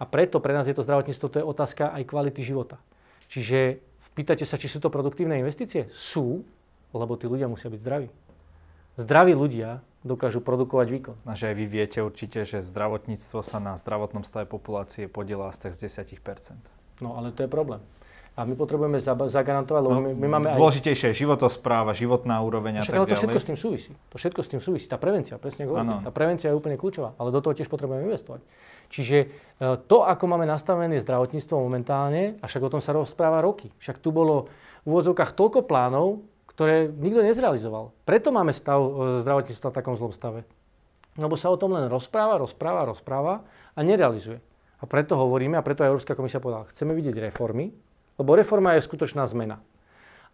[0.01, 2.81] A preto pre nás je to zdravotníctvo, to je otázka aj kvality života.
[3.31, 3.79] Čiže
[4.17, 5.87] pýtate sa, či sú to produktívne investície?
[5.95, 6.43] Sú,
[6.91, 8.09] lebo tí ľudia musia byť zdraví.
[8.99, 11.17] Zdraví ľudia dokážu produkovať výkon.
[11.29, 15.69] A že aj vy viete určite, že zdravotníctvo sa na zdravotnom stave populácie podiela z
[15.69, 16.59] tak z 10%.
[17.05, 17.85] No ale to je problém.
[18.41, 22.89] A my potrebujeme zagarantovať, lebo no, my, my máme Dôležitejšie je životospráva, životná úroveň a
[22.89, 23.13] tak ďalej.
[23.13, 23.93] to všetko s tým súvisí.
[24.09, 24.87] To všetko s tým súvisí.
[24.89, 25.77] Tá prevencia, presne ako
[26.09, 28.41] Tá prevencia je úplne kľúčová, ale do toho tiež potrebujeme investovať.
[28.89, 29.27] Čiže e,
[29.85, 33.69] to, ako máme nastavené zdravotníctvo momentálne, a však o tom sa rozpráva roky.
[33.77, 34.49] Však tu bolo
[34.83, 37.93] v úvodzovkách toľko plánov, ktoré nikto nezrealizoval.
[38.09, 40.49] Preto máme stav e, zdravotníctva v takom zlom stave.
[41.21, 43.45] Lebo sa o tom len rozpráva, rozpráva, rozpráva
[43.77, 44.41] a nerealizuje.
[44.81, 47.69] A preto hovoríme, a preto aj Európska komisia povedala, chceme vidieť reformy,
[48.21, 49.65] lebo reforma je skutočná zmena.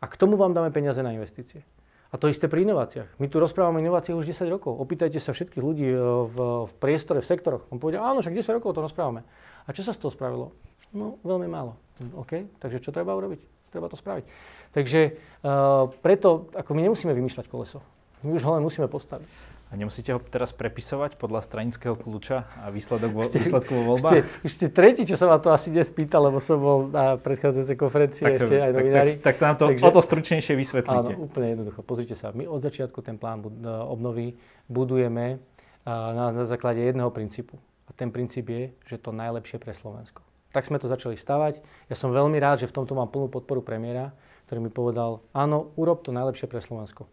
[0.02, 1.62] A k tomu vám dáme peniaze na investície.
[2.10, 3.18] A to isté pri inováciách.
[3.18, 4.74] My tu rozprávame o inováciách už 10 rokov.
[4.78, 6.36] Opýtajte sa všetkých ľudí e, v,
[6.70, 7.66] v priestore, v sektoroch.
[7.70, 9.26] On povedal, áno, však 10 rokov to rozprávame.
[9.66, 10.54] A čo sa z toho spravilo?
[10.94, 11.74] No, veľmi málo.
[12.14, 13.70] OK, takže čo treba urobiť?
[13.74, 14.24] Treba to spraviť.
[14.70, 17.82] Takže uh, preto, ako my nemusíme vymýšľať koleso.
[18.22, 19.26] My už ho len musíme postaviť.
[19.66, 24.14] A nemusíte ho teraz prepisovať podľa stranického kľúča a výsledok vo, ste, výsledku vo voľbách?
[24.14, 26.86] Už ste, už ste tretí, čo som vám to asi dnes pýtal, lebo som bol
[26.86, 29.12] na predchádzajúcej konferencii tak to, ešte aj novinári.
[29.18, 31.18] Tak, tak, tak nám to Takže, o to stručnejšie vysvetlíte.
[31.18, 31.82] Áno, úplne jednoducho.
[31.82, 33.42] Pozrite sa, my od začiatku ten plán
[33.90, 34.38] obnovy
[34.70, 35.42] budujeme
[35.82, 37.58] na, na základe jedného princípu.
[37.86, 40.22] A ten princíp je, že to najlepšie pre Slovensko.
[40.54, 41.58] Tak sme to začali stavať.
[41.90, 44.14] Ja som veľmi rád, že v tomto mám plnú podporu premiéra,
[44.46, 47.10] ktorý mi povedal, áno, urob to najlepšie pre Slovensko.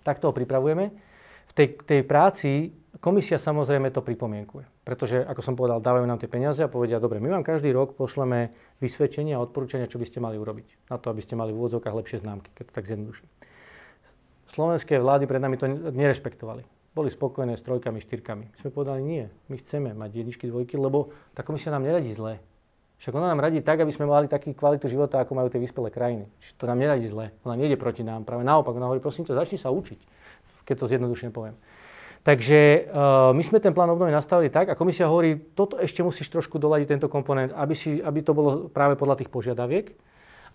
[0.00, 1.12] Tak toho pripravujeme
[1.52, 2.72] tej, tej práci
[3.04, 4.64] komisia samozrejme to pripomienkuje.
[4.84, 7.96] Pretože, ako som povedal, dávajú nám tie peniaze a povedia, dobre, my vám každý rok
[7.96, 10.88] pošleme vysvedčenia a odporúčania, čo by ste mali urobiť.
[10.88, 13.28] Na to, aby ste mali v úvodzovkách lepšie známky, keď to tak zjednoduším.
[14.48, 16.64] Slovenské vlády pred nami to nerešpektovali.
[16.94, 18.44] Boli spokojné s trojkami, štyrkami.
[18.54, 22.38] My sme povedali, nie, my chceme mať jedničky, dvojky, lebo tá komisia nám neradí zle.
[23.02, 25.90] Však ona nám radí tak, aby sme mali takú kvalitu života, ako majú tie vyspelé
[25.90, 26.30] krajiny.
[26.38, 27.34] Čiže to nám neradí zle.
[27.42, 28.22] Ona nejde proti nám.
[28.22, 30.23] Práve naopak, ona hovorí, prosím ťa, začni sa učiť
[30.64, 31.56] keď to zjednodušene poviem.
[32.24, 36.32] Takže uh, my sme ten plán obnovy nastavili tak a komisia hovorí, toto ešte musíš
[36.32, 39.92] trošku doladiť tento komponent, aby, si, aby to bolo práve podľa tých požiadaviek.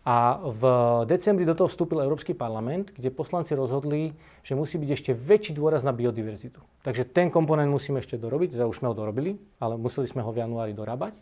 [0.02, 0.64] A v
[1.06, 5.86] decembri do toho vstúpil Európsky parlament, kde poslanci rozhodli, že musí byť ešte väčší dôraz
[5.86, 6.58] na biodiverzitu.
[6.82, 10.32] Takže ten komponent musíme ešte dorobiť, teda už sme ho dorobili, ale museli sme ho
[10.34, 11.14] v januári dorábať.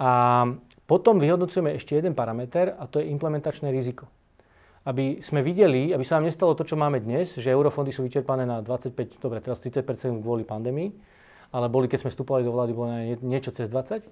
[0.00, 0.46] A
[0.86, 4.08] potom vyhodnocujeme ešte jeden parameter a to je implementačné riziko.
[4.86, 8.46] Aby sme videli, aby sa nám nestalo to, čo máme dnes, že eurofondy sú vyčerpané
[8.46, 9.82] na 25, dobre, teraz 30%
[10.22, 10.94] kvôli pandémii,
[11.50, 14.06] ale boli, keď sme vstupovali do vlády, bolo na niečo cez 20.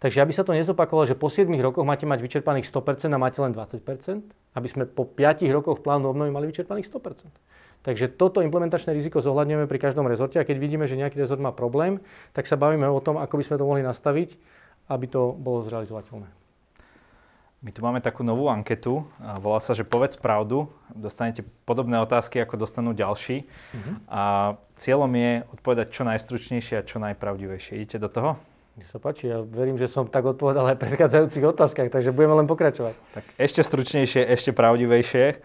[0.00, 3.42] Takže aby sa to nezopakovalo, že po 7 rokoch máte mať vyčerpaných 100% a máte
[3.42, 3.84] len 20%,
[4.56, 7.28] aby sme po 5 rokoch plánu obnovy mali vyčerpaných 100%.
[7.84, 11.52] Takže toto implementačné riziko zohľadňujeme pri každom rezorte a keď vidíme, že nejaký rezort má
[11.52, 12.00] problém,
[12.32, 14.36] tak sa bavíme o tom, ako by sme to mohli nastaviť,
[14.88, 16.39] aby to bolo zrealizovateľné.
[17.60, 19.04] My tu máme takú novú anketu,
[19.36, 20.72] volá sa, že povedz pravdu.
[20.96, 23.44] Dostanete podobné otázky, ako dostanú ďalší.
[23.44, 23.94] Uh-huh.
[24.08, 24.22] A
[24.80, 27.76] cieľom je odpovedať čo najstručnejšie a čo najpravdivejšie.
[27.76, 28.40] Idete do toho?
[28.80, 32.40] Nech sa páči, ja verím, že som tak odpovedal aj v predchádzajúcich otázkach, takže budeme
[32.40, 32.96] len pokračovať.
[33.12, 35.44] Tak ešte stručnejšie, ešte pravdivejšie.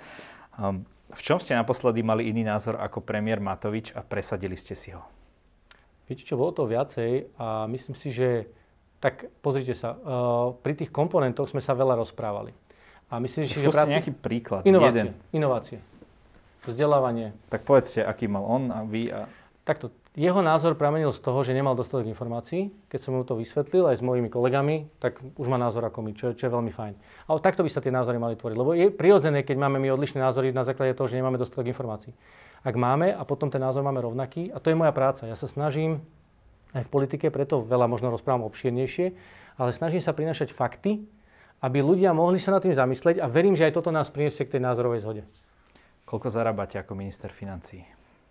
[0.55, 4.95] Um, v čom ste naposledy mali iný názor ako premiér Matovič a presadili ste si
[4.95, 5.03] ho?
[6.07, 8.47] Viete čo, bolo to viacej a myslím si, že
[8.99, 12.55] tak pozrite sa, uh, pri tých komponentoch sme sa veľa rozprávali.
[13.11, 13.61] A myslím, že...
[13.61, 14.65] Skúste nejaký príklad.
[14.65, 15.13] Inovácie.
[15.13, 15.13] Jeden.
[15.29, 15.77] Inovácie.
[16.65, 17.37] Vzdelávanie.
[17.53, 19.13] Tak povedzte, aký mal on a vy.
[19.13, 19.29] A...
[19.61, 19.93] Takto.
[20.15, 22.71] Jeho názor pramenil z toho, že nemal dostatok informácií.
[22.87, 26.15] Keď som mu to vysvetlil aj s mojimi kolegami, tak už má názor ako my,
[26.15, 26.93] čo, čo je veľmi fajn.
[27.27, 28.55] Ale takto by sa tie názory mali tvoriť.
[28.55, 32.15] Lebo je prirodzené, keď máme my odlišné názory na základe toho, že nemáme dostatok informácií.
[32.63, 35.27] Ak máme a potom ten názor máme rovnaký, a to je moja práca.
[35.27, 35.99] Ja sa snažím
[36.75, 39.15] aj v politike, preto veľa možno rozprávam obšírnejšie,
[39.55, 41.07] ale snažím sa prinašať fakty,
[41.63, 44.59] aby ľudia mohli sa nad tým zamyslieť a verím, že aj toto nás priniesie k
[44.59, 45.23] tej názorovej zhode.
[46.03, 47.81] Koľko zarábate ako minister financí?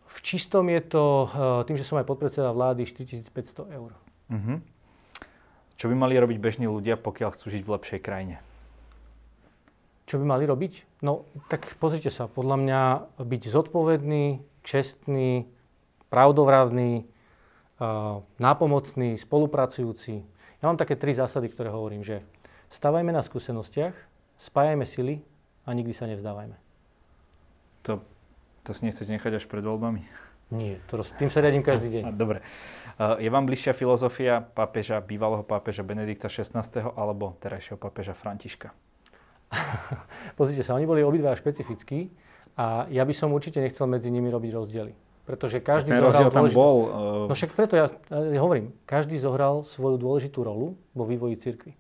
[0.07, 3.96] V čistom je to, eh, tým, že som aj podpredseda vlády, 4500 eur.
[4.30, 4.62] Uh-huh.
[5.74, 8.38] Čo by mali robiť bežní ľudia, pokiaľ chcú žiť v lepšej krajine?
[10.04, 11.02] Čo by mali robiť?
[11.02, 12.80] No, tak pozrite sa, podľa mňa
[13.18, 15.48] byť zodpovedný, čestný,
[16.12, 17.09] pravdovravný,
[18.38, 20.22] nápomocný, spolupracujúci.
[20.62, 22.22] Ja mám také tri zásady, ktoré hovorím, že
[22.70, 23.94] stavajme na skúsenostiach,
[24.38, 25.20] spájajme sily
[25.66, 26.54] a nikdy sa nevzdávajme.
[27.84, 28.00] To,
[28.64, 30.06] to si nechcete nechať až pred voľbami?
[30.54, 32.02] Nie, to, tým sa riadím každý deň.
[32.22, 32.44] Dobre.
[33.18, 36.62] Je vám bližšia filozofia pápeža, bývalého pápeža Benedikta XVI.
[36.94, 38.70] alebo terajšieho pápeža Františka?
[40.38, 42.10] Pozrite sa, oni boli obidva špecifickí
[42.54, 44.94] a ja by som určite nechcel medzi nimi robiť rozdiely.
[45.24, 46.60] Pretože každý ten rozdiel tam dôležitú...
[46.60, 46.76] bol.
[46.84, 47.26] Uh...
[47.28, 51.72] No však preto ja, ja hovorím, každý zohral svoju dôležitú rolu vo vývoji cirkvi.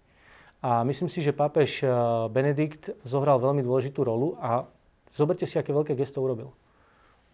[0.64, 1.88] A myslím si, že pápež eh,
[2.32, 4.64] Benedikt zohral veľmi dôležitú rolu a
[5.12, 6.56] zoberte si, aké veľké gesto urobil.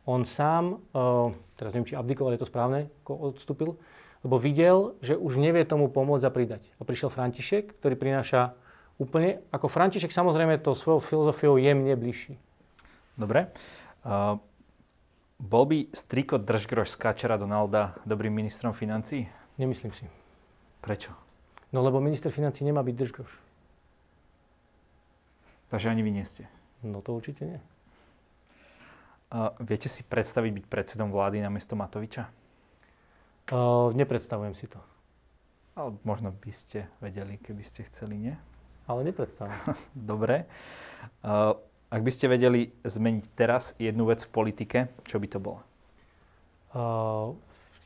[0.09, 3.77] On sám, uh, teraz neviem, či abdikoval, je to správne, odstúpil,
[4.25, 6.63] lebo videl, že už nevie tomu pomôcť a pridať.
[6.81, 8.57] A prišiel František, ktorý prináša
[8.97, 12.41] úplne, ako František samozrejme to svojou filozofiou je mne bližší.
[13.15, 13.53] Dobre.
[14.01, 14.41] Uh,
[15.41, 19.25] bol by Striko Držgroš z Kačera Donalda dobrým ministrom financí?
[19.57, 20.05] Nemyslím si.
[20.85, 21.17] Prečo?
[21.73, 23.33] No lebo minister financí nemá byť Držgroš.
[25.73, 26.45] Takže ani vy nie ste?
[26.85, 27.61] No to určite nie.
[29.31, 32.29] Uh, viete si predstaviť byť predsedom vlády namiesto Matoviča?
[33.49, 34.83] Uh, nepredstavujem si to.
[35.79, 38.35] Ale možno by ste vedeli, keby ste chceli, nie?
[38.91, 39.79] Ale nepredstavujem.
[39.95, 40.51] Dobre.
[41.23, 41.55] Uh,
[41.91, 44.79] ak by ste vedeli zmeniť teraz jednu vec v politike,
[45.11, 45.61] čo by to bolo?
[46.71, 47.35] Uh,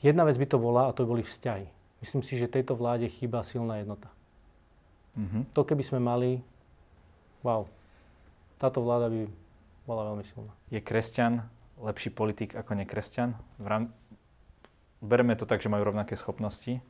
[0.04, 1.64] jedna vec by to bola, a to boli vzťahy.
[2.04, 4.12] Myslím si, že tejto vláde chýba silná jednota.
[5.16, 5.48] Uh-huh.
[5.56, 6.44] To keby sme mali,
[7.40, 7.64] wow,
[8.60, 9.24] táto vláda by
[9.88, 10.52] bola veľmi silná.
[10.68, 11.48] Je kresťan
[11.80, 13.40] lepší politik ako nekresťan?
[13.56, 13.88] Ram...
[15.00, 16.80] Bereme to tak, že majú rovnaké schopnosti,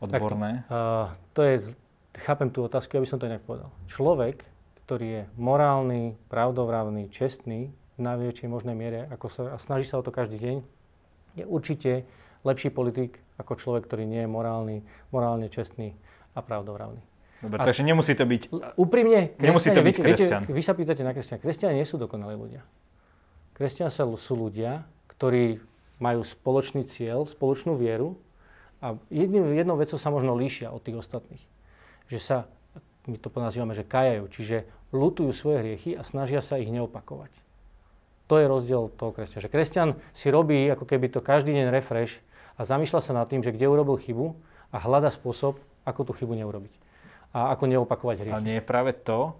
[0.00, 0.64] odborné.
[0.64, 0.72] Takto.
[0.72, 1.54] Uh, to je,
[2.24, 3.68] chápem tú otázku, ja by som to inak povedal.
[3.92, 4.44] Človek,
[4.86, 10.06] ktorý je morálny, pravdovravný, čestný v najväčšej možnej miere ako sa, a snaží sa o
[10.06, 10.56] to každý deň,
[11.34, 12.06] je určite
[12.46, 15.98] lepší politik ako človek, ktorý nie je morálny, morálne čestný
[16.32, 17.02] a pravdovravný.
[17.42, 18.42] Dobre, a takže nemusí to byť...
[18.78, 20.42] Úprimne, nemusí to byť viete, kresťan.
[20.46, 21.42] Viete, vy sa pýtate na kresťana.
[21.42, 22.62] Kresťania nie sú dokonalí ľudia.
[23.58, 25.60] Kresťania sú ľudia, ktorí
[25.98, 28.16] majú spoločný cieľ, spoločnú vieru
[28.78, 31.44] a jedným, jednou vecou sa možno líšia od tých ostatných.
[32.08, 32.38] Že sa
[33.06, 34.56] my to nazývame, že kajajú, čiže
[34.94, 37.30] lutujú svoje hriechy a snažia sa ich neopakovať.
[38.26, 39.42] To je rozdiel toho kresťana.
[39.46, 42.18] Že kresťan si robí ako keby to každý deň refresh
[42.58, 44.34] a zamýšľa sa nad tým, že kde urobil chybu
[44.74, 46.74] a hľada spôsob, ako tú chybu neurobiť.
[47.30, 48.34] A ako neopakovať hriechy.
[48.34, 49.38] Ale nie je práve to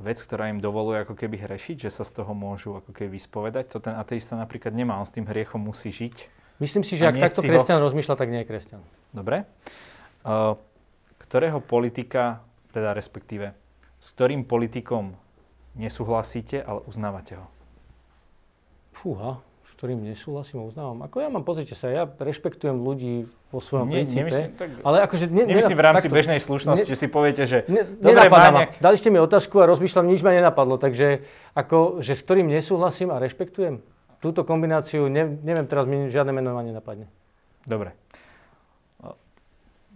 [0.00, 3.76] vec, ktorá im dovoluje ako keby hrešiť, že sa z toho môžu ako keby vyspovedať.
[3.76, 6.32] To ten ateista napríklad nemá, on s tým hriechom musí žiť.
[6.62, 7.86] Myslím si, že ak takto kresťan ho...
[7.90, 8.80] rozmýšľa, tak nie je kresťan.
[9.12, 9.44] Dobre.
[10.24, 10.56] Uh,
[11.20, 12.40] ktorého politika
[12.74, 13.54] teda respektíve
[14.02, 15.14] s ktorým politikom
[15.78, 17.46] nesúhlasíte, ale uznávate ho?
[18.92, 19.40] Fúha,
[19.74, 20.98] ktorým nesúhlasím a uznávam.
[21.04, 24.22] Ako ja mám, pozrite sa, ja rešpektujem ľudí vo svojom Nie, princípe.
[24.22, 25.24] Nemyslím, tak, ale akože...
[25.28, 27.66] Ne, nemyslím v rámci takto, bežnej slušnosti, ne, že si poviete, že...
[27.66, 28.80] Ne, dobre, nejak...
[28.80, 30.78] Dali ste mi otázku a rozmýšľam, nič ma nenapadlo.
[30.78, 31.26] Takže
[31.58, 33.82] ako, že s ktorým nesúhlasím a rešpektujem,
[34.24, 37.10] túto kombináciu, ne, neviem, teraz mi žiadne meno ma nenapadne.
[37.68, 37.92] Dobre.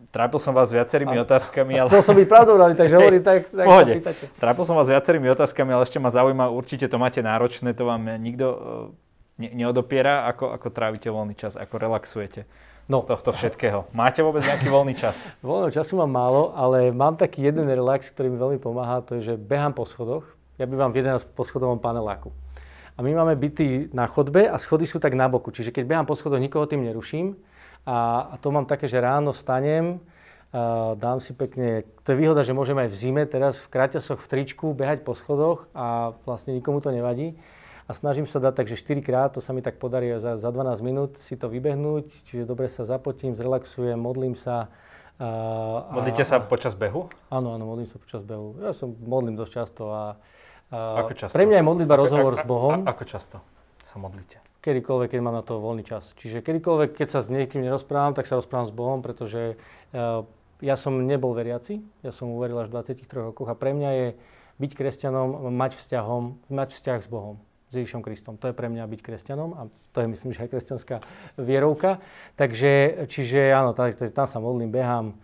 [0.09, 1.89] Trápil som vás viacerými a, otázkami, ale...
[1.93, 3.93] Chcel som byť pravdou, takže hovorím tak, tak pohode.
[4.41, 8.17] Trápil som vás viacerými otázkami, ale ešte ma zaujíma, určite to máte náročné, to vám
[8.17, 8.47] nikto
[9.39, 10.27] ne- neodopiera?
[10.33, 11.61] Ako, ako trávite voľný čas?
[11.61, 12.49] Ako relaxujete
[12.91, 12.99] no.
[12.99, 13.87] z tohto všetkého?
[13.95, 15.29] Máte vôbec nejaký voľný čas?
[15.45, 19.33] Voľného času mám málo, ale mám taký jeden relax, ktorý mi veľmi pomáha, to je,
[19.33, 20.27] že behám po schodoch.
[20.59, 22.35] Ja bývam v 11 poschodovom paneláku.
[22.99, 25.55] A my máme byty na chodbe a schody sú tak na boku.
[25.55, 27.39] Čiže keď behám po schodoch, nikoho tým neruším.
[27.89, 30.05] A, a to mám také, že ráno stanem,
[30.49, 34.17] Uh, dám si pekne, to je výhoda, že môžeme aj v zime teraz v kraťasoch
[34.17, 37.37] v tričku behať po schodoch a vlastne nikomu to nevadí
[37.89, 40.85] a snažím sa dať takže 4 krát, to sa mi tak podarí za, za 12
[40.85, 44.69] minút si to vybehnúť, čiže dobre sa zapotím, zrelaxujem, modlím sa.
[45.17, 47.09] A, Modlíte a, sa počas behu?
[47.33, 48.61] Áno, áno, modlím sa počas behu.
[48.61, 50.21] Ja som modlím dosť často a,
[50.69, 51.35] a ako často?
[51.35, 52.73] pre mňa je modlitba ako, rozhovor ako, s Bohom.
[52.85, 53.37] A, ako často
[53.89, 54.48] sa modlíte?
[54.59, 56.11] Kedykoľvek, keď mám na to voľný čas.
[56.19, 59.55] Čiže kedykoľvek, keď sa s niekým nerozprávam, tak sa rozprávam s Bohom, pretože
[59.95, 60.27] uh,
[60.59, 64.07] ja som nebol veriaci, ja som uveril až v 23 rokoch a pre mňa je
[64.59, 68.41] byť kresťanom, mať, vzťahom, mať vzťah s Bohom s Ježišom Kristom.
[68.41, 69.61] To je pre mňa byť kresťanom a
[69.93, 70.97] to je myslím, že aj kresťanská
[71.37, 72.01] vierovka.
[72.35, 75.15] Takže, čiže áno, tam, sa modlím, behám,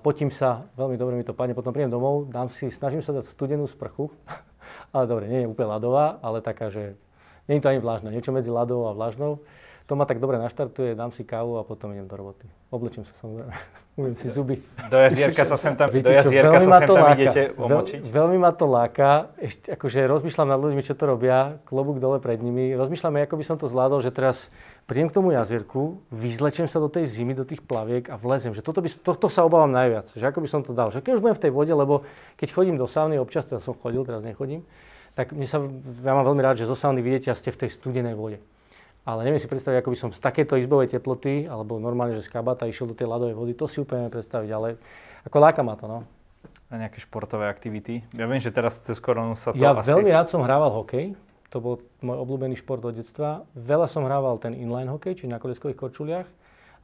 [0.00, 3.28] potím sa, veľmi dobre mi to padne, potom prídem domov, dám si, snažím sa dať
[3.28, 4.08] studenú sprchu,
[4.94, 6.96] ale dobre, nie je úplne ľadová, ale taká, že
[7.50, 9.42] nie je to ani vlážna, niečo medzi ľadovou a vlážnou
[9.86, 12.46] to ma tak dobre naštartuje, dám si kávu a potom idem do roboty.
[12.70, 13.52] Oblečím sa samozrejme,
[14.00, 14.62] umiem si zuby.
[14.88, 18.00] Do jazierka sa sem tam, Viete, do jazierka sa sem tam idete omočiť?
[18.00, 22.22] Veľ, veľmi ma to láka, ešte akože rozmýšľam nad ľuďmi, čo to robia, klobúk dole
[22.22, 22.72] pred nimi.
[22.78, 24.48] Rozmýšľam, ako by som to zvládol, že teraz
[24.86, 28.54] prídem k tomu jazierku, vyzlečem sa do tej zimy, do tých plaviek a vlezem.
[28.54, 30.88] Že toto, by, tohto sa obávam najviac, že ako by som to dal.
[30.94, 32.06] Že keď už budem v tej vode, lebo
[32.38, 34.64] keď chodím do sauny, občas teraz som chodil, teraz nechodím,
[35.12, 35.60] tak mne sa,
[36.02, 38.38] ja mám veľmi rád, že zo sauny vidíte a ste v tej studenej vode.
[39.02, 42.30] Ale neviem si predstaviť, ako by som z takéto izbovej teploty, alebo normálne, že z
[42.30, 44.78] kabata išiel do tej ľadovej vody, to si úplne predstaviť, ale
[45.26, 45.98] ako láka ma to, no.
[46.70, 48.06] A nejaké športové aktivity?
[48.14, 49.90] Ja viem, že teraz cez koronu sa to ja asi...
[49.90, 51.18] Ja veľmi rád som hrával hokej,
[51.52, 53.44] to bol môj obľúbený šport od detstva.
[53.52, 56.28] Veľa som hrával ten inline hokej, čiže na koleskových korčuliach.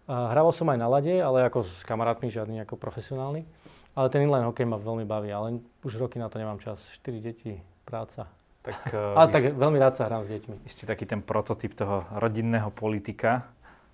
[0.05, 3.49] A hrával som aj na lade, ale ako s kamarátmi, žiadny ako profesionálny.
[3.97, 6.85] Ale ten inline hokej ma veľmi baví, ale už roky na to nemám čas.
[7.01, 7.57] 4 deti,
[7.89, 8.29] práca.
[8.61, 10.69] Tak, Ale tak veľmi rád sa hrám s deťmi.
[10.69, 13.49] Ste taký ten prototyp toho rodinného politika.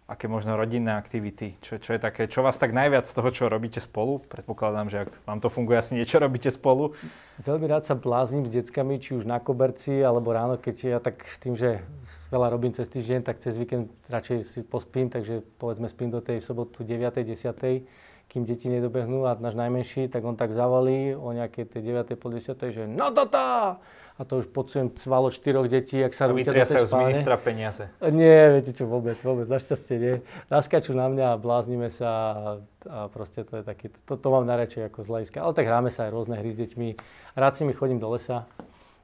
[0.04, 1.56] Aké možno rodinné aktivity?
[1.64, 4.20] Čo, čo je také, čo vás tak najviac z toho, čo robíte spolu?
[4.20, 6.92] Predpokladám, že ak vám to funguje, asi niečo robíte spolu.
[7.40, 11.24] Veľmi rád sa blázním s deckami, či už na koberci, alebo ráno, keď ja tak
[11.40, 11.80] tým, že
[12.28, 16.44] veľa robím cez týždeň, tak cez víkend radšej si pospím, takže povedzme spím do tej
[16.44, 17.24] sobotu 9.
[17.24, 22.18] 10 kým deti nedobehnú a náš najmenší, tak on tak zavolí o nejakej tej 9.
[22.18, 22.56] po 10.
[22.58, 23.78] že no toto!
[24.14, 27.90] a to už podsujem cvalo štyroch detí, ak sa rúťa do tej z ministra peniaze.
[27.98, 30.14] Nie, viete čo, vôbec, vôbec, našťastie nie.
[30.54, 32.50] Naskačú na mňa a bláznime sa a,
[32.86, 35.38] a proste to je taký, to, to mám najradšej ako z hľadiska.
[35.42, 36.88] Ale tak hráme sa aj rôzne hry s deťmi.
[37.34, 38.46] Rád s nimi chodím do lesa.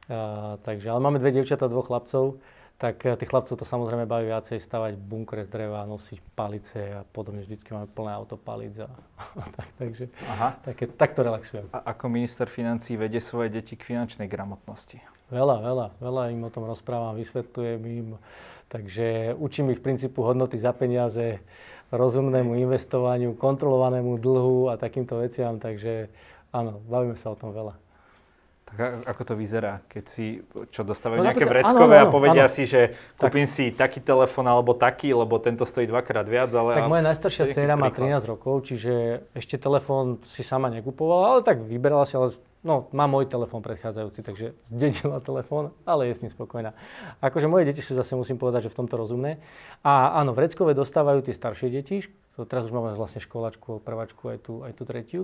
[0.06, 2.38] A, takže, ale máme dve dievčatá, dvoch chlapcov
[2.80, 7.04] tak eh, tých chlapcov to samozrejme baví viacej stavať bunkre z dreva, nosiť palice a
[7.04, 7.44] podobne.
[7.44, 8.88] Vždycky máme plné auto palic a,
[9.36, 10.56] a tak, takže Aha.
[10.64, 11.68] Také, tak to relaxujem.
[11.76, 14.96] A ako minister financí vedie svoje deti k finančnej gramotnosti?
[15.28, 18.08] Veľa, veľa, veľa im o tom rozprávam, vysvetľujem im.
[18.72, 21.38] Takže učím ich princípu hodnoty za peniaze,
[21.90, 25.58] rozumnému investovaniu, kontrolovanému dlhu a takýmto veciam.
[25.58, 26.08] Takže
[26.54, 27.89] áno, bavíme sa o tom veľa.
[28.70, 32.46] Tak ako to vyzerá, keď si, čo dostávajú no, nejaké vreckové áno, áno, a povedia
[32.46, 32.54] áno.
[32.54, 33.54] si, že kúpim tak.
[33.54, 36.78] si taký telefón alebo taký, lebo tento stojí dvakrát viac, ale...
[36.78, 41.58] Tak moja najstaršia dcera má 13 rokov, čiže ešte telefón si sama nekupovala, ale tak
[41.66, 42.30] vyberala si, ale
[42.62, 46.76] no, má môj telefón predchádzajúci, takže zdedila telefón, ale je s ním spokojná.
[47.24, 49.40] Akože moje deti sú zase, musím povedať, že v tomto rozumné.
[49.80, 52.04] A áno, vreckové dostávajú tie staršie deti,
[52.46, 55.22] teraz už máme vlastne školačku, prváčku, aj tú, aj tú tretiu.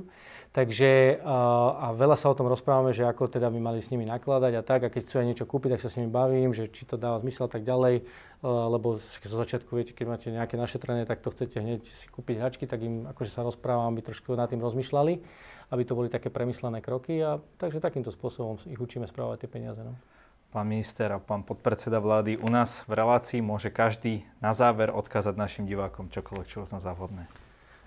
[0.56, 4.52] Takže a, veľa sa o tom rozprávame, že ako teda by mali s nimi nakladať
[4.56, 4.80] a tak.
[4.86, 7.20] A keď chcú aj niečo kúpiť, tak sa s nimi bavím, že či to dáva
[7.20, 8.02] zmysel a tak ďalej.
[8.44, 12.64] lebo zo začiatku viete, keď máte nejaké našetrené, tak to chcete hneď si kúpiť hačky,
[12.64, 15.12] tak im akože sa rozprávam, aby trošku nad tým rozmýšľali,
[15.70, 17.20] aby to boli také premyslené kroky.
[17.22, 19.84] A takže takýmto spôsobom ich učíme správať tie peniaze.
[19.84, 20.15] No
[20.56, 22.40] pán minister a pán podpredseda vlády.
[22.40, 27.28] U nás v relácii môže každý na záver odkázať našim divákom čokoľvek, čo na závodné.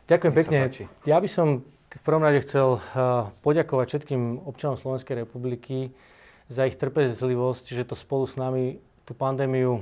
[0.06, 0.70] Ďakujem pekne.
[1.02, 5.98] Ja by som v prvom rade chcel uh, poďakovať všetkým občanom Slovenskej republiky
[6.46, 9.82] za ich trpezlivosť, že to spolu s nami tú pandémiu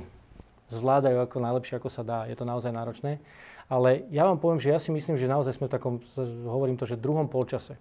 [0.72, 2.24] zvládajú ako najlepšie, ako sa dá.
[2.24, 3.20] Je to naozaj náročné.
[3.68, 6.00] Ale ja vám poviem, že ja si myslím, že naozaj sme v takom,
[6.48, 7.76] hovorím to, že druhom polčase.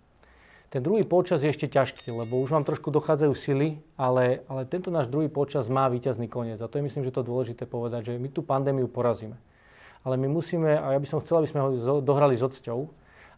[0.68, 4.92] Ten druhý polčas je ešte ťažký, lebo už vám trošku dochádzajú sily, ale, ale tento
[4.92, 6.60] náš druhý polčas má víťazný koniec.
[6.60, 9.40] A to je myslím, že to dôležité povedať, že my tú pandémiu porazíme.
[10.04, 12.92] Ale my musíme, a ja by som chcel, aby sme ho dohrali s odsťou,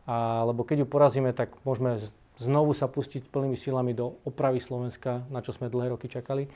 [0.10, 2.02] a, lebo keď ju porazíme, tak môžeme
[2.42, 6.50] znovu sa pustiť plnými silami do opravy Slovenska, na čo sme dlhé roky čakali.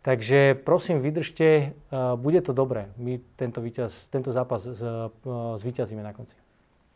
[0.00, 1.76] Takže prosím, vydržte,
[2.16, 2.88] bude to dobré.
[2.96, 4.64] My tento, víťaz, tento zápas
[5.56, 6.36] zvíťazíme na konci.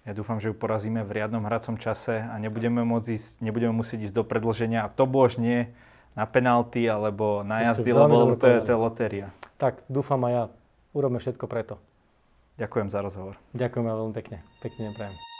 [0.04, 4.12] Ja dúfam, že ju porazíme v riadnom hracom čase a nebudeme, môcť ísť, nebudeme musieť
[4.12, 4.84] ísť do predlženia.
[4.84, 5.72] A to bož nie
[6.12, 9.26] na penalty alebo na jazdy, lebo to je, to je lotéria.
[9.56, 10.44] Tak, dúfam aj ja.
[10.92, 11.80] Urobme všetko preto.
[12.60, 13.40] Ďakujem za rozhovor.
[13.56, 14.44] Ďakujem veľmi pekne.
[14.62, 15.33] Pekne neprajem.